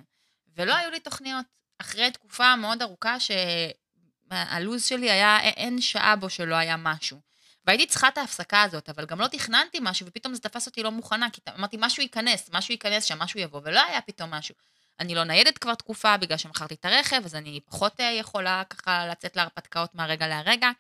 ולא 0.56 0.76
היו 0.76 0.92
לי 0.92 1.00
תוכניות. 1.00 1.46
אחרי 1.82 2.12
תקופה 2.12 2.56
מאוד 2.56 2.82
ארוכה 2.82 3.18
שהלו"ז 3.20 4.86
שלי 4.86 5.12
היה, 5.12 5.40
אין 5.40 5.82
שעה 5.82 6.16
בו 6.16 6.30
שלא 6.30 6.56
היה 6.56 6.78
משהו. 6.78 7.18
והייתי 7.66 7.86
צריכה 7.86 8.08
את 8.08 8.18
ההפסקה 8.18 8.62
הזאת, 8.62 8.90
אבל 8.90 9.06
גם 9.06 9.22
לא 9.22 9.28
תכננתי 9.28 9.78
משהו, 9.82 10.08
ופתאום 10.08 10.34
זה 10.34 10.40
תפס 10.40 10.68
אותי 10.68 10.84
לא 10.84 10.92
מוכנה, 10.92 11.30
כי 11.30 11.42
אמרתי, 11.58 11.78
משהו 11.80 12.04
ייכנס, 12.04 12.50
משהו 12.54 12.72
ייכנס 12.72 13.04
שם, 13.04 13.20
משהו 13.20 13.40
יבוא, 13.40 13.62
ולא 13.64 13.84
היה 13.84 14.02
פתאום 14.02 14.32
משהו. 14.32 14.56
אני 15.00 15.16
לא 15.16 15.24
ניידת 15.24 15.58
כבר 15.58 15.76
תקופה, 15.76 16.18
בגלל 16.18 16.38
שמכרתי 16.38 16.74
את 16.74 16.86
הרכב, 16.86 17.22
אז 17.26 17.36
אני 17.36 17.60
פחות 17.66 18.00
אה, 18.00 18.12
יכולה 18.12 18.64
ככה 18.70 19.08
לצאת 19.08 19.36
להרפתקאות 19.36 19.96
מהרגע 19.96 20.28
להרגע. 20.28 20.72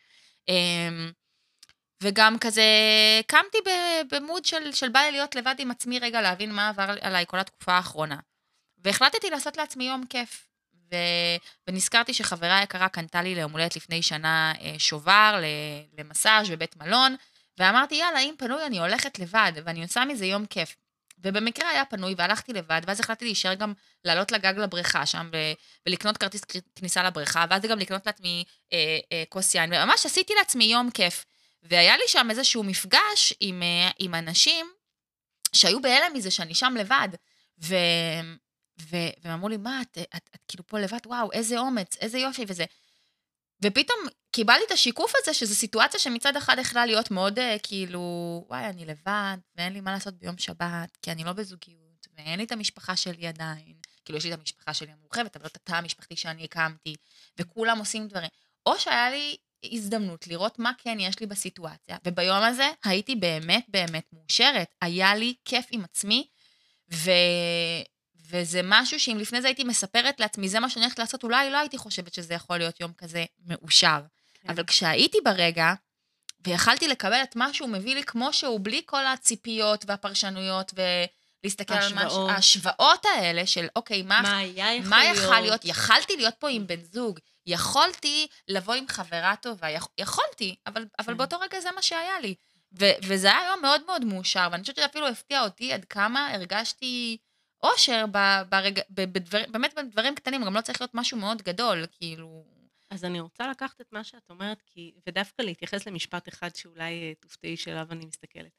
וגם 2.03 2.37
כזה 2.39 2.63
קמתי 3.27 3.57
במוד 4.11 4.45
של, 4.45 4.71
של 4.71 4.89
בא 4.89 4.99
לי 4.99 5.11
להיות 5.11 5.35
לבד 5.35 5.55
עם 5.57 5.71
עצמי 5.71 5.99
רגע, 5.99 6.21
להבין 6.21 6.51
מה 6.53 6.69
עבר 6.69 6.95
עליי 7.01 7.25
כל 7.27 7.39
התקופה 7.39 7.73
האחרונה. 7.73 8.17
והחלטתי 8.83 9.29
לעשות 9.29 9.57
לעצמי 9.57 9.83
יום 9.83 10.03
כיף. 10.09 10.49
ו... 10.91 10.95
ונזכרתי 11.67 12.13
שחברה 12.13 12.63
יקרה 12.63 12.89
קנתה 12.89 13.21
לי 13.21 13.35
ליום 13.35 13.51
הולדת 13.51 13.75
לפני 13.75 14.01
שנה 14.01 14.53
אה, 14.61 14.75
שובר 14.77 15.41
למסאז' 15.97 16.49
בבית 16.49 16.75
מלון, 16.77 17.15
ואמרתי, 17.57 17.95
יאללה, 17.95 18.19
אם 18.19 18.33
פנוי, 18.37 18.65
אני 18.65 18.79
הולכת 18.79 19.19
לבד, 19.19 19.51
ואני 19.65 19.83
עושה 19.83 20.05
מזה 20.05 20.25
יום 20.25 20.45
כיף. 20.45 20.75
ובמקרה 21.23 21.69
היה 21.69 21.85
פנוי, 21.85 22.15
והלכתי 22.17 22.53
לבד, 22.53 22.81
ואז 22.87 22.99
החלטתי 22.99 23.25
להישאר 23.25 23.53
גם, 23.53 23.73
לעלות 24.05 24.31
לגג 24.31 24.53
לבריכה 24.57 25.05
שם, 25.05 25.29
ו- 25.33 25.53
ולקנות 25.87 26.17
כרטיס 26.17 26.41
כניסה 26.75 27.03
לבריכה, 27.03 27.45
ואז 27.49 27.61
גם 27.61 27.79
לקנות 27.79 28.05
לעצמי 28.05 28.43
אה, 28.73 28.97
אה, 29.11 29.23
כוס 29.29 29.55
יין, 29.55 29.73
וממש 29.73 30.05
עשיתי 30.05 30.33
לעצמי 30.37 30.63
יום 30.63 30.91
כיף. 30.91 31.25
והיה 31.63 31.97
לי 31.97 32.03
שם 32.07 32.27
איזשהו 32.29 32.63
מפגש 32.63 33.33
עם, 33.39 33.63
אה, 33.63 33.89
עם 33.99 34.15
אנשים 34.15 34.65
שהיו 35.53 35.81
בהלם 35.81 36.13
מזה 36.13 36.31
שאני 36.31 36.55
שם 36.55 36.73
לבד. 36.79 37.09
ו- 37.61 37.75
ו- 38.81 39.11
והם 39.21 39.33
אמרו 39.33 39.49
לי, 39.49 39.57
מה, 39.57 39.81
את, 39.81 39.97
את, 40.15 40.29
את, 40.35 40.39
כאילו 40.47 40.67
פה 40.67 40.79
לבד, 40.79 40.99
וואו, 41.05 41.31
איזה 41.31 41.59
אומץ, 41.59 41.97
איזה 41.97 42.17
יופי 42.17 42.45
וזה. 42.47 42.65
ופתאום 43.63 43.99
קיבלתי 44.31 44.63
את 44.67 44.71
השיקוף 44.71 45.13
הזה, 45.21 45.33
שזו 45.33 45.55
סיטואציה 45.55 45.99
שמצד 45.99 46.35
אחד 46.35 46.55
יכלה 46.59 46.85
להיות 46.85 47.11
מאוד 47.11 47.39
uh, 47.39 47.41
כאילו, 47.63 48.45
וואי, 48.49 48.65
אני 48.65 48.85
לבד, 48.85 49.37
ואין 49.55 49.73
לי 49.73 49.81
מה 49.81 49.91
לעשות 49.91 50.13
ביום 50.13 50.37
שבת, 50.37 50.97
כי 51.01 51.11
אני 51.11 51.23
לא 51.23 51.33
בזוגיות, 51.33 52.07
ואין 52.17 52.39
לי 52.39 52.45
את 52.45 52.51
המשפחה 52.51 52.95
שלי 52.95 53.27
עדיין. 53.27 53.75
כאילו, 54.05 54.17
יש 54.17 54.25
לי 54.25 54.33
את 54.33 54.39
המשפחה 54.39 54.73
שלי 54.73 54.91
המורחבת, 54.91 55.35
אבל 55.35 55.43
לא 55.43 55.47
את 55.47 55.55
התא 55.55 55.73
המשפחתי 55.73 56.15
שאני 56.15 56.43
הקמתי, 56.43 56.95
וכולם 57.37 57.79
עושים 57.79 58.07
דברים. 58.07 58.29
או 58.65 58.79
שהיה 58.79 59.09
לי 59.09 59.37
הזדמנות 59.63 60.27
לראות 60.27 60.59
מה 60.59 60.71
כן 60.77 60.97
יש 60.99 61.19
לי 61.19 61.25
בסיטואציה, 61.25 61.97
וביום 62.05 62.43
הזה 62.43 62.69
הייתי 62.83 63.15
באמת 63.15 63.65
באמת 63.67 64.05
מאושרת. 64.13 64.75
היה 64.81 65.15
לי 65.15 65.33
כיף 65.45 65.65
עם 65.71 65.83
עצמי, 65.83 66.27
ו... 66.93 67.11
וזה 68.31 68.61
משהו 68.63 68.99
שאם 68.99 69.17
לפני 69.17 69.41
זה 69.41 69.47
הייתי 69.47 69.63
מספרת 69.63 70.19
לעצמי, 70.19 70.49
זה 70.49 70.59
מה 70.59 70.69
שאני 70.69 70.85
הולכת 70.85 70.99
לעשות, 70.99 71.23
אולי 71.23 71.49
לא 71.49 71.57
הייתי 71.57 71.77
חושבת 71.77 72.13
שזה 72.13 72.33
יכול 72.33 72.57
להיות 72.57 72.79
יום 72.79 72.93
כזה 72.97 73.25
מאושר. 73.45 74.01
כן. 74.41 74.49
אבל 74.49 74.63
כשהייתי 74.63 75.17
ברגע, 75.23 75.73
ויכלתי 76.47 76.87
לקבל 76.87 77.23
את 77.23 77.35
מה 77.35 77.53
שהוא 77.53 77.69
מביא 77.69 77.95
לי 77.95 78.03
כמו 78.03 78.33
שהוא, 78.33 78.59
בלי 78.63 78.81
כל 78.85 79.07
הציפיות 79.07 79.85
והפרשנויות, 79.87 80.73
ולהסתכל 81.43 81.73
על 81.73 81.93
מה... 81.93 82.01
ההשוואות 82.31 83.05
האלה 83.05 83.45
של, 83.45 83.67
אוקיי, 83.75 84.01
מה... 84.01 84.21
מה 84.21 84.37
היה 84.37 84.75
יכול 84.75 84.89
מה 84.89 85.03
להיות? 85.03 85.17
מה 85.17 85.23
יכול 85.23 85.39
להיות? 85.39 85.65
יכלתי 85.65 86.17
להיות 86.17 86.35
פה 86.39 86.49
עם 86.49 86.67
בן 86.67 86.81
זוג, 86.81 87.19
יכולתי 87.45 88.27
לבוא 88.47 88.73
עם 88.73 88.87
חברה 88.87 89.35
טובה, 89.41 89.69
יכ, 89.69 89.87
יכולתי, 89.97 90.55
אבל, 90.67 90.85
אבל 90.99 91.13
כן. 91.13 91.17
באותו 91.17 91.39
רגע 91.39 91.59
זה 91.59 91.71
מה 91.75 91.81
שהיה 91.81 92.19
לי. 92.19 92.35
ו, 92.79 92.85
וזה 93.03 93.27
היה 93.27 93.47
יום 93.47 93.61
מאוד 93.61 93.81
מאוד 93.85 94.05
מאושר, 94.05 94.47
ואני 94.51 94.61
חושבת 94.61 94.75
שזה 94.75 94.85
אפילו 94.85 95.07
הפתיע 95.07 95.43
אותי 95.43 95.73
עד 95.73 95.85
כמה 95.85 96.33
הרגשתי... 96.33 97.17
אושר 97.63 98.05
ברג... 98.49 98.79
בדבר... 98.89 99.43
באמת 99.51 99.73
בדברים 99.73 100.15
קטנים, 100.15 100.45
גם 100.45 100.55
לא 100.55 100.61
צריך 100.61 100.81
להיות 100.81 100.93
משהו 100.93 101.17
מאוד 101.17 101.41
גדול, 101.41 101.85
כאילו... 101.91 102.45
אז 102.89 103.05
אני 103.05 103.19
רוצה 103.19 103.47
לקחת 103.47 103.81
את 103.81 103.87
מה 103.91 104.03
שאת 104.03 104.29
אומרת, 104.29 104.61
כי... 104.65 104.93
ודווקא 105.07 105.41
להתייחס 105.41 105.87
למשפט 105.87 106.27
אחד 106.27 106.55
שאולי 106.55 107.13
uh, 107.13 107.21
תופתעי 107.21 107.57
שאליו 107.57 107.87
אני 107.91 108.05
מסתכלת. 108.05 108.51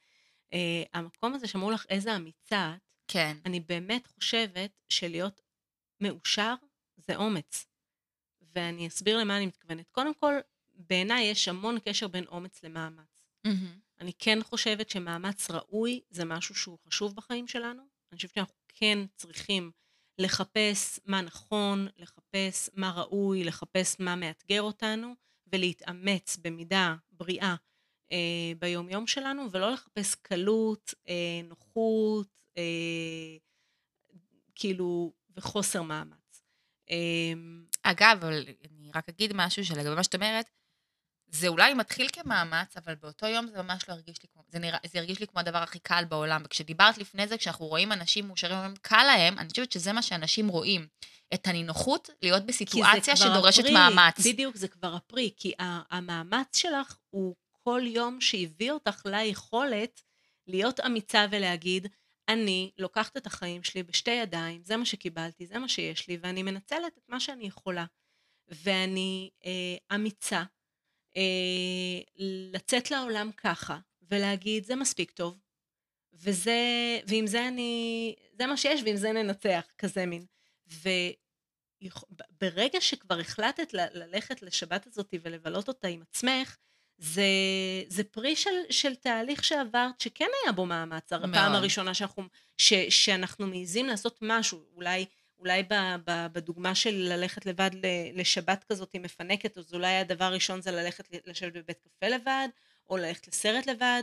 Uh, 0.54 0.88
המקום 0.92 1.35
הזה 1.35 1.49
שאמרו 1.49 1.71
לך 1.71 1.87
איזה 1.88 2.16
אמיצה 2.16 2.75
את, 2.76 2.90
כן. 3.09 3.37
אני 3.45 3.61
באמת 3.61 4.07
חושבת 4.07 4.71
שלהיות 4.88 5.40
מאושר 6.00 6.54
זה 6.97 7.16
אומץ. 7.16 7.66
ואני 8.54 8.87
אסביר 8.87 9.19
למה 9.19 9.37
אני 9.37 9.47
מתכוונת. 9.47 9.88
קודם 9.90 10.14
כל, 10.14 10.35
בעיניי 10.75 11.25
יש 11.25 11.49
המון 11.49 11.78
קשר 11.85 12.09
בין 12.09 12.25
אומץ 12.26 12.62
למאמץ. 12.62 13.25
Mm-hmm. 13.47 13.50
אני 14.00 14.12
כן 14.19 14.42
חושבת 14.42 14.90
שמאמץ 14.90 15.50
ראוי 15.50 16.00
זה 16.11 16.25
משהו 16.25 16.54
שהוא 16.54 16.78
חשוב 16.87 17.16
בחיים 17.16 17.49
שלנו. 17.49 17.83
אני 17.83 18.16
חושבת 18.16 18.35
שאנחנו 18.35 18.54
כן 18.69 18.99
צריכים 19.16 19.71
לחפש 20.19 21.00
מה 21.04 21.21
נכון, 21.21 21.88
לחפש 21.97 22.71
מה 22.75 22.90
ראוי, 22.90 23.45
לחפש 23.45 23.97
מה 24.00 24.16
מאתגר 24.16 24.62
אותנו, 24.62 25.14
ולהתאמץ 25.52 26.37
במידה 26.37 26.95
בריאה 27.11 27.54
אה, 28.12 28.52
ביום-יום 28.59 29.07
שלנו, 29.07 29.50
ולא 29.50 29.73
לחפש 29.73 30.14
קלות, 30.14 30.95
אה, 31.09 31.40
נוחות, 31.45 32.29
אה, 32.59 32.62
כאילו, 34.55 35.12
וחוסר 35.37 35.83
מאמץ. 35.83 36.43
אה, 36.90 37.33
אגב, 37.83 38.19
אבל 38.21 38.45
אני 38.71 38.90
רק 38.95 39.09
אגיד 39.09 39.33
משהו 39.35 39.64
שלגבי 39.64 39.95
מה 39.95 40.05
שאת 40.05 40.14
אומרת, 40.14 40.47
זה 41.33 41.49
אולי 41.49 41.75
מתחיל 41.75 42.09
כמאמץ, 42.12 42.76
אבל 42.76 42.95
באותו 42.95 43.26
יום 43.26 43.47
זה 43.47 43.62
ממש 43.62 43.88
לא 43.88 43.95
הרגיש 43.95 44.23
לי 44.23 44.29
כמו, 44.33 44.43
זה, 44.49 44.59
נראה, 44.59 44.79
זה 44.87 44.99
הרגיש 44.99 45.21
לי 45.21 45.26
כמו 45.26 45.40
הדבר 45.40 45.59
הכי 45.59 45.79
קל 45.79 46.05
בעולם. 46.09 46.43
וכשדיברת 46.45 46.99
לפני 46.99 47.26
זה, 47.26 47.38
כשאנחנו 47.38 47.67
רואים 47.67 47.93
אנשים 47.93 48.26
מאושרים, 48.26 48.57
אומרים, 48.57 48.75
קל 48.83 49.05
להם, 49.07 49.38
אני 49.38 49.49
חושבת 49.49 49.73
שזה 49.73 49.93
מה 49.93 50.02
שאנשים 50.02 50.49
רואים. 50.49 50.87
את 51.35 51.47
הנינוחות 51.47 52.11
להיות 52.23 52.47
בסיטואציה 52.47 53.17
שדורשת 53.17 53.59
הפרי, 53.59 53.75
מאמץ. 53.75 54.26
בדיוק, 54.26 54.57
זה 54.57 54.69
כבר 54.69 54.95
הפרי, 54.95 55.31
כי 55.37 55.52
המאמץ 55.90 56.57
שלך 56.57 56.97
הוא 57.11 57.35
כל 57.64 57.83
יום 57.85 58.21
שהביא 58.21 58.71
אותך 58.71 59.02
ליכולת 59.07 60.02
להיות 60.47 60.81
אמיצה 60.81 61.26
ולהגיד, 61.31 61.87
אני 62.29 62.71
לוקחת 62.79 63.17
את 63.17 63.26
החיים 63.26 63.62
שלי 63.62 63.83
בשתי 63.83 64.11
ידיים, 64.11 64.62
זה 64.64 64.76
מה 64.76 64.85
שקיבלתי, 64.85 65.47
זה 65.47 65.59
מה 65.59 65.69
שיש 65.69 66.09
לי, 66.09 66.19
ואני 66.21 66.43
מנצלת 66.43 66.99
את 66.99 67.09
מה 67.09 67.21
שאני 67.21 67.47
יכולה. 67.47 67.85
ואני 68.49 69.31
אה, 69.45 69.97
אמיצה 69.97 70.43
אה, 71.17 72.00
לצאת 72.52 72.90
לעולם 72.90 73.31
ככה, 73.37 73.79
ולהגיד, 74.02 74.64
זה 74.64 74.76
מספיק 74.76 75.11
טוב, 75.11 75.38
וזה, 76.12 76.61
ועם 77.07 77.26
זה 77.26 77.49
אני, 77.49 78.14
זה 78.33 78.47
מה 78.47 78.57
שיש, 78.57 78.83
ועם 78.85 78.97
זה 78.97 79.12
ננצח, 79.12 79.67
כזה 79.79 80.07
מין. 80.07 80.26
וברגע 81.83 82.81
שכבר 82.81 83.21
החלטת 83.21 83.73
ללכת 83.73 84.43
לשבת 84.43 84.87
הזאת 84.87 85.14
ולבלות 85.23 85.69
אותה 85.69 85.88
עם 85.88 86.02
עצמך, 86.02 86.57
זה, 87.00 87.23
זה 87.88 88.04
פרי 88.04 88.37
של, 88.37 88.50
של 88.71 88.95
תהליך 88.95 89.45
שעברת 89.45 90.00
שכן 90.00 90.26
היה 90.45 90.52
בו 90.52 90.66
מאמץ. 90.66 91.12
מאוד. 91.12 91.25
הפעם 91.25 91.52
הראשונה 91.52 91.95
שאנחנו, 91.95 92.23
ש, 92.59 92.73
שאנחנו 92.75 93.47
מעיזים 93.47 93.87
לעשות 93.87 94.19
משהו, 94.23 94.64
אולי, 94.75 95.07
אולי 95.38 95.62
ב, 95.62 95.75
ב, 96.04 96.26
בדוגמה 96.33 96.75
של 96.75 96.95
ללכת 96.95 97.47
לבד 97.47 97.71
לשבת 98.14 98.64
כזאת 98.64 98.97
מפנקת, 98.97 99.59
אז 99.59 99.75
אולי 99.75 99.97
הדבר 99.97 100.25
הראשון 100.25 100.62
זה 100.62 100.71
ללכת 100.71 101.09
לשבת 101.26 101.52
בבית 101.52 101.78
קפה 101.78 102.09
לבד, 102.09 102.49
או 102.88 102.97
ללכת 102.97 103.28
לסרט 103.28 103.66
לבד, 103.66 104.02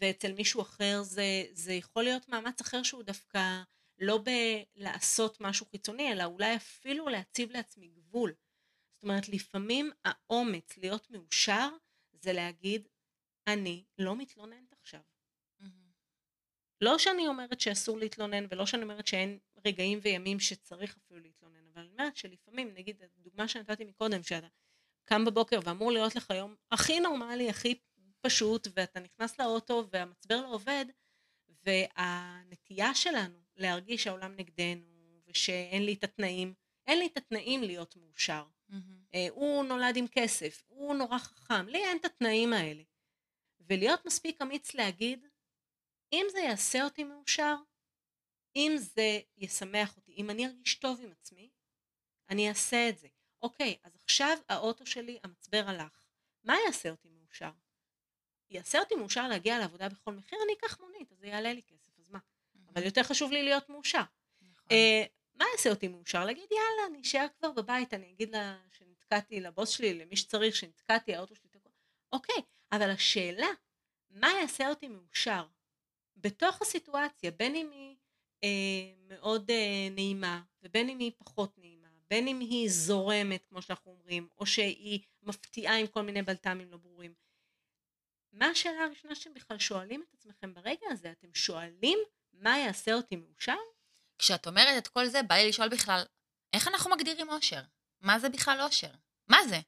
ואצל 0.00 0.32
מישהו 0.32 0.62
אחר 0.62 1.02
זה, 1.02 1.44
זה 1.52 1.72
יכול 1.72 2.04
להיות 2.04 2.28
מאמץ 2.28 2.60
אחר 2.60 2.82
שהוא 2.82 3.02
דווקא 3.02 3.62
לא 3.98 4.20
בלעשות 4.24 5.40
משהו 5.40 5.66
חיצוני, 5.70 6.12
אלא 6.12 6.24
אולי 6.24 6.56
אפילו 6.56 7.08
להציב 7.08 7.50
לעצמי 7.50 7.88
גבול. 7.88 8.32
זאת 8.94 9.02
אומרת, 9.02 9.28
לפעמים 9.28 9.90
האומץ 10.04 10.76
להיות 10.76 11.10
מאושר 11.10 11.68
זה 12.22 12.32
להגיד, 12.32 12.88
אני 13.46 13.84
לא 13.98 14.16
מתלוננת 14.16 14.72
עכשיו. 14.80 15.00
Mm-hmm. 15.60 15.64
לא 16.80 16.98
שאני 16.98 17.28
אומרת 17.28 17.60
שאסור 17.60 17.98
להתלונן, 17.98 18.46
ולא 18.50 18.66
שאני 18.66 18.82
אומרת 18.82 19.06
שאין 19.06 19.38
רגעים 19.66 19.98
וימים 20.02 20.40
שצריך 20.40 20.96
אפילו 20.96 21.20
להתלונן, 21.20 21.66
אבל 21.74 21.82
אני 21.82 21.90
אומרת 21.92 22.16
שלפעמים, 22.16 22.74
נגיד, 22.74 23.02
הדוגמה 23.02 23.48
שנתתי 23.48 23.84
מקודם, 23.84 24.22
שאתה 24.22 24.46
קם 25.04 25.24
בבוקר 25.24 25.60
ואמור 25.64 25.92
להיות 25.92 26.16
לך 26.16 26.30
יום 26.30 26.54
הכי 26.72 27.00
נורמלי, 27.00 27.50
הכי 27.50 27.78
פשוט, 28.20 28.68
ואתה 28.74 29.00
נכנס 29.00 29.40
לאוטו 29.40 29.84
והמצבר 29.90 30.40
לא 30.40 30.54
עובד, 30.54 30.84
והנטייה 31.48 32.94
שלנו 32.94 33.38
להרגיש 33.56 34.04
שהעולם 34.04 34.34
נגדנו, 34.36 35.20
ושאין 35.26 35.84
לי 35.84 35.92
את 35.92 36.04
התנאים, 36.04 36.54
אין 36.86 36.98
לי 36.98 37.06
את 37.06 37.16
התנאים 37.16 37.62
להיות 37.62 37.96
מאושר. 37.96 38.44
Mm-hmm. 38.72 39.30
הוא 39.30 39.64
נולד 39.64 39.96
עם 39.96 40.06
כסף, 40.08 40.62
הוא 40.68 40.94
נורא 40.94 41.18
חכם, 41.18 41.68
לי 41.68 41.84
אין 41.84 41.96
את 41.96 42.04
התנאים 42.04 42.52
האלה. 42.52 42.82
ולהיות 43.60 44.06
מספיק 44.06 44.42
אמיץ 44.42 44.74
להגיד, 44.74 45.26
אם 46.12 46.26
זה 46.32 46.38
יעשה 46.38 46.84
אותי 46.84 47.04
מאושר, 47.04 47.56
אם 48.56 48.72
זה 48.78 49.20
ישמח 49.36 49.96
אותי, 49.96 50.14
אם 50.16 50.30
אני 50.30 50.46
ארגיש 50.46 50.74
טוב 50.74 51.00
עם 51.00 51.12
עצמי, 51.12 51.50
אני 52.30 52.48
אעשה 52.48 52.88
את 52.88 52.98
זה. 52.98 53.08
אוקיי, 53.42 53.76
אז 53.84 53.92
עכשיו 54.04 54.38
האוטו 54.48 54.86
שלי, 54.86 55.18
המצבר 55.24 55.64
הלך. 55.66 56.06
מה 56.44 56.54
יעשה 56.66 56.90
אותי 56.90 57.08
מאושר? 57.08 57.50
יעשה 58.50 58.78
אותי 58.78 58.94
מאושר 58.94 59.28
להגיע 59.28 59.58
לעבודה 59.58 59.88
בכל 59.88 60.12
מחיר, 60.12 60.38
אני 60.44 60.52
אקח 60.52 60.80
מונית, 60.80 61.12
אז 61.12 61.18
זה 61.18 61.26
יעלה 61.26 61.52
לי 61.52 61.62
כסף, 61.62 61.98
אז 61.98 62.10
מה? 62.10 62.18
Mm-hmm. 62.18 62.70
אבל 62.72 62.82
יותר 62.82 63.02
חשוב 63.02 63.32
לי 63.32 63.42
להיות 63.42 63.68
מאושר. 63.68 64.02
נכון. 64.40 64.68
Uh, 64.68 65.21
מה 65.42 65.48
יעשה 65.52 65.70
אותי 65.70 65.88
מאושר? 65.88 66.24
להגיד 66.24 66.44
יאללה, 66.50 66.86
אני 66.90 67.00
אשאר 67.00 67.26
כבר 67.38 67.50
בבית, 67.52 67.94
אני 67.94 68.10
אגיד 68.10 68.30
לה 68.30 68.58
שנתקעתי, 68.72 69.40
לבוס 69.40 69.68
שלי, 69.68 69.94
למי 69.94 70.16
שצריך, 70.16 70.56
שנתקעתי, 70.56 71.14
האוטו 71.14 71.34
שלי 71.34 71.50
תקוע. 71.50 71.72
אוקיי, 72.12 72.42
אבל 72.72 72.90
השאלה, 72.90 73.46
מה 74.10 74.28
יעשה 74.40 74.68
אותי 74.68 74.88
מאושר? 74.88 75.46
בתוך 76.16 76.62
הסיטואציה, 76.62 77.30
בין 77.30 77.54
אם 77.54 77.70
היא 77.70 77.96
אה, 78.44 78.94
מאוד 79.08 79.50
אה, 79.50 79.88
נעימה, 79.90 80.42
ובין 80.62 80.88
אם 80.88 80.98
היא 80.98 81.12
פחות 81.18 81.58
נעימה, 81.58 81.88
בין 82.10 82.28
אם 82.28 82.40
היא 82.40 82.70
זורמת, 82.70 83.44
כמו 83.48 83.62
שאנחנו 83.62 83.92
אומרים, 83.92 84.28
או 84.38 84.46
שהיא 84.46 85.00
מפתיעה 85.22 85.78
עם 85.78 85.86
כל 85.86 86.02
מיני 86.02 86.22
בלת"מים 86.22 86.70
לא 86.70 86.76
ברורים. 86.76 87.14
מה 88.32 88.46
השאלה 88.46 88.84
הראשונה 88.84 89.14
שאתם 89.14 89.34
בכלל 89.34 89.58
שואלים 89.58 90.04
את 90.08 90.14
עצמכם 90.14 90.54
ברגע 90.54 90.86
הזה? 90.90 91.10
אתם 91.10 91.34
שואלים 91.34 91.98
מה 92.32 92.58
יעשה 92.58 92.94
אותי 92.94 93.16
מאושר? 93.16 93.56
כשאת 94.22 94.46
אומרת 94.46 94.78
את 94.78 94.88
כל 94.88 95.06
זה, 95.06 95.22
בא 95.22 95.34
לי 95.34 95.48
לשאול 95.48 95.68
בכלל, 95.68 96.02
איך 96.52 96.68
אנחנו 96.68 96.90
מגדירים 96.90 97.28
אושר? 97.28 97.60
מה 98.00 98.18
זה 98.18 98.28
בכלל 98.28 98.60
אושר? 98.60 98.90
מה 99.28 99.38
זה? 99.48 99.60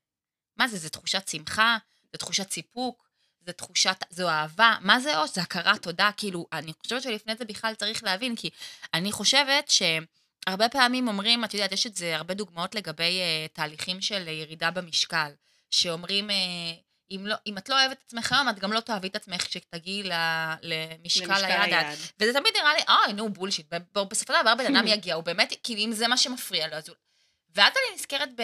מה 0.57 0.69
זה? 0.69 0.77
זה 0.79 0.91
תחושת 0.91 1.29
שמחה? 1.29 1.77
זה 2.13 2.19
תחושת 2.19 2.51
סיפוק? 2.51 3.09
זה 3.47 3.53
תחושת, 3.53 3.97
זו 4.11 4.29
אהבה? 4.29 4.77
מה 4.81 5.01
זה 5.01 5.19
אושר? 5.19 5.35
זה 5.35 5.43
הכרת 5.43 5.83
תודה? 5.83 6.11
כאילו, 6.17 6.47
אני 6.53 6.73
חושבת 6.83 7.03
שלפני 7.03 7.37
זה 7.37 7.45
בכלל 7.45 7.75
צריך 7.75 8.05
להבין, 8.05 8.37
כי 8.37 8.51
אני 8.95 9.13
חושבת 9.13 9.71
שהרבה 9.71 10.69
פעמים 10.69 11.09
אומרים, 11.09 11.45
את 11.45 11.55
יודעת, 11.55 11.73
יש 11.73 11.87
את 11.87 11.97
זה 11.97 12.17
הרבה 12.17 12.35
דוגמאות 12.35 12.75
לגבי 12.75 13.21
uh, 13.21 13.55
תהליכים 13.55 14.01
של 14.01 14.29
ירידה 14.29 14.71
במשקל, 14.71 15.31
שאומרים, 15.71 16.31
uh, 16.31 16.33
אם, 17.17 17.27
לא, 17.27 17.35
אם 17.47 17.59
את 17.59 17.69
לא 17.69 17.81
אוהבת 17.81 17.99
את 17.99 18.03
עצמך 18.07 18.33
היום, 18.33 18.49
את 18.49 18.59
גם 18.59 18.73
לא 18.73 18.81
תאהבי 18.81 19.09
את 19.09 19.17
עצמך 19.17 19.43
כשתגיעי 19.43 20.03
למשקל 20.63 21.45
היד. 21.45 21.75
היד. 21.75 21.99
וזה 22.21 22.33
תמיד 22.33 22.53
נראה 22.57 22.75
לי, 22.75 22.81
אוי, 22.89 23.13
נו, 23.13 23.29
בולשיט. 23.29 23.75
בסופו 23.95 24.33
של 24.33 24.43
דבר 24.43 24.55
בן 24.55 24.77
אדם 24.77 24.87
יגיע, 24.95 25.15
הוא 25.15 25.25
באמת, 25.25 25.53
כאילו, 25.63 25.81
אם 25.81 25.93
זה 25.93 26.09
מה 26.09 26.17
שמפריע 26.17 26.69
לו, 26.69 26.75
אז 26.75 26.89
הוא... 26.89 26.97
ואז 27.55 27.73
אני 27.73 27.95
נזכרת 27.95 28.29
ב, 28.37 28.43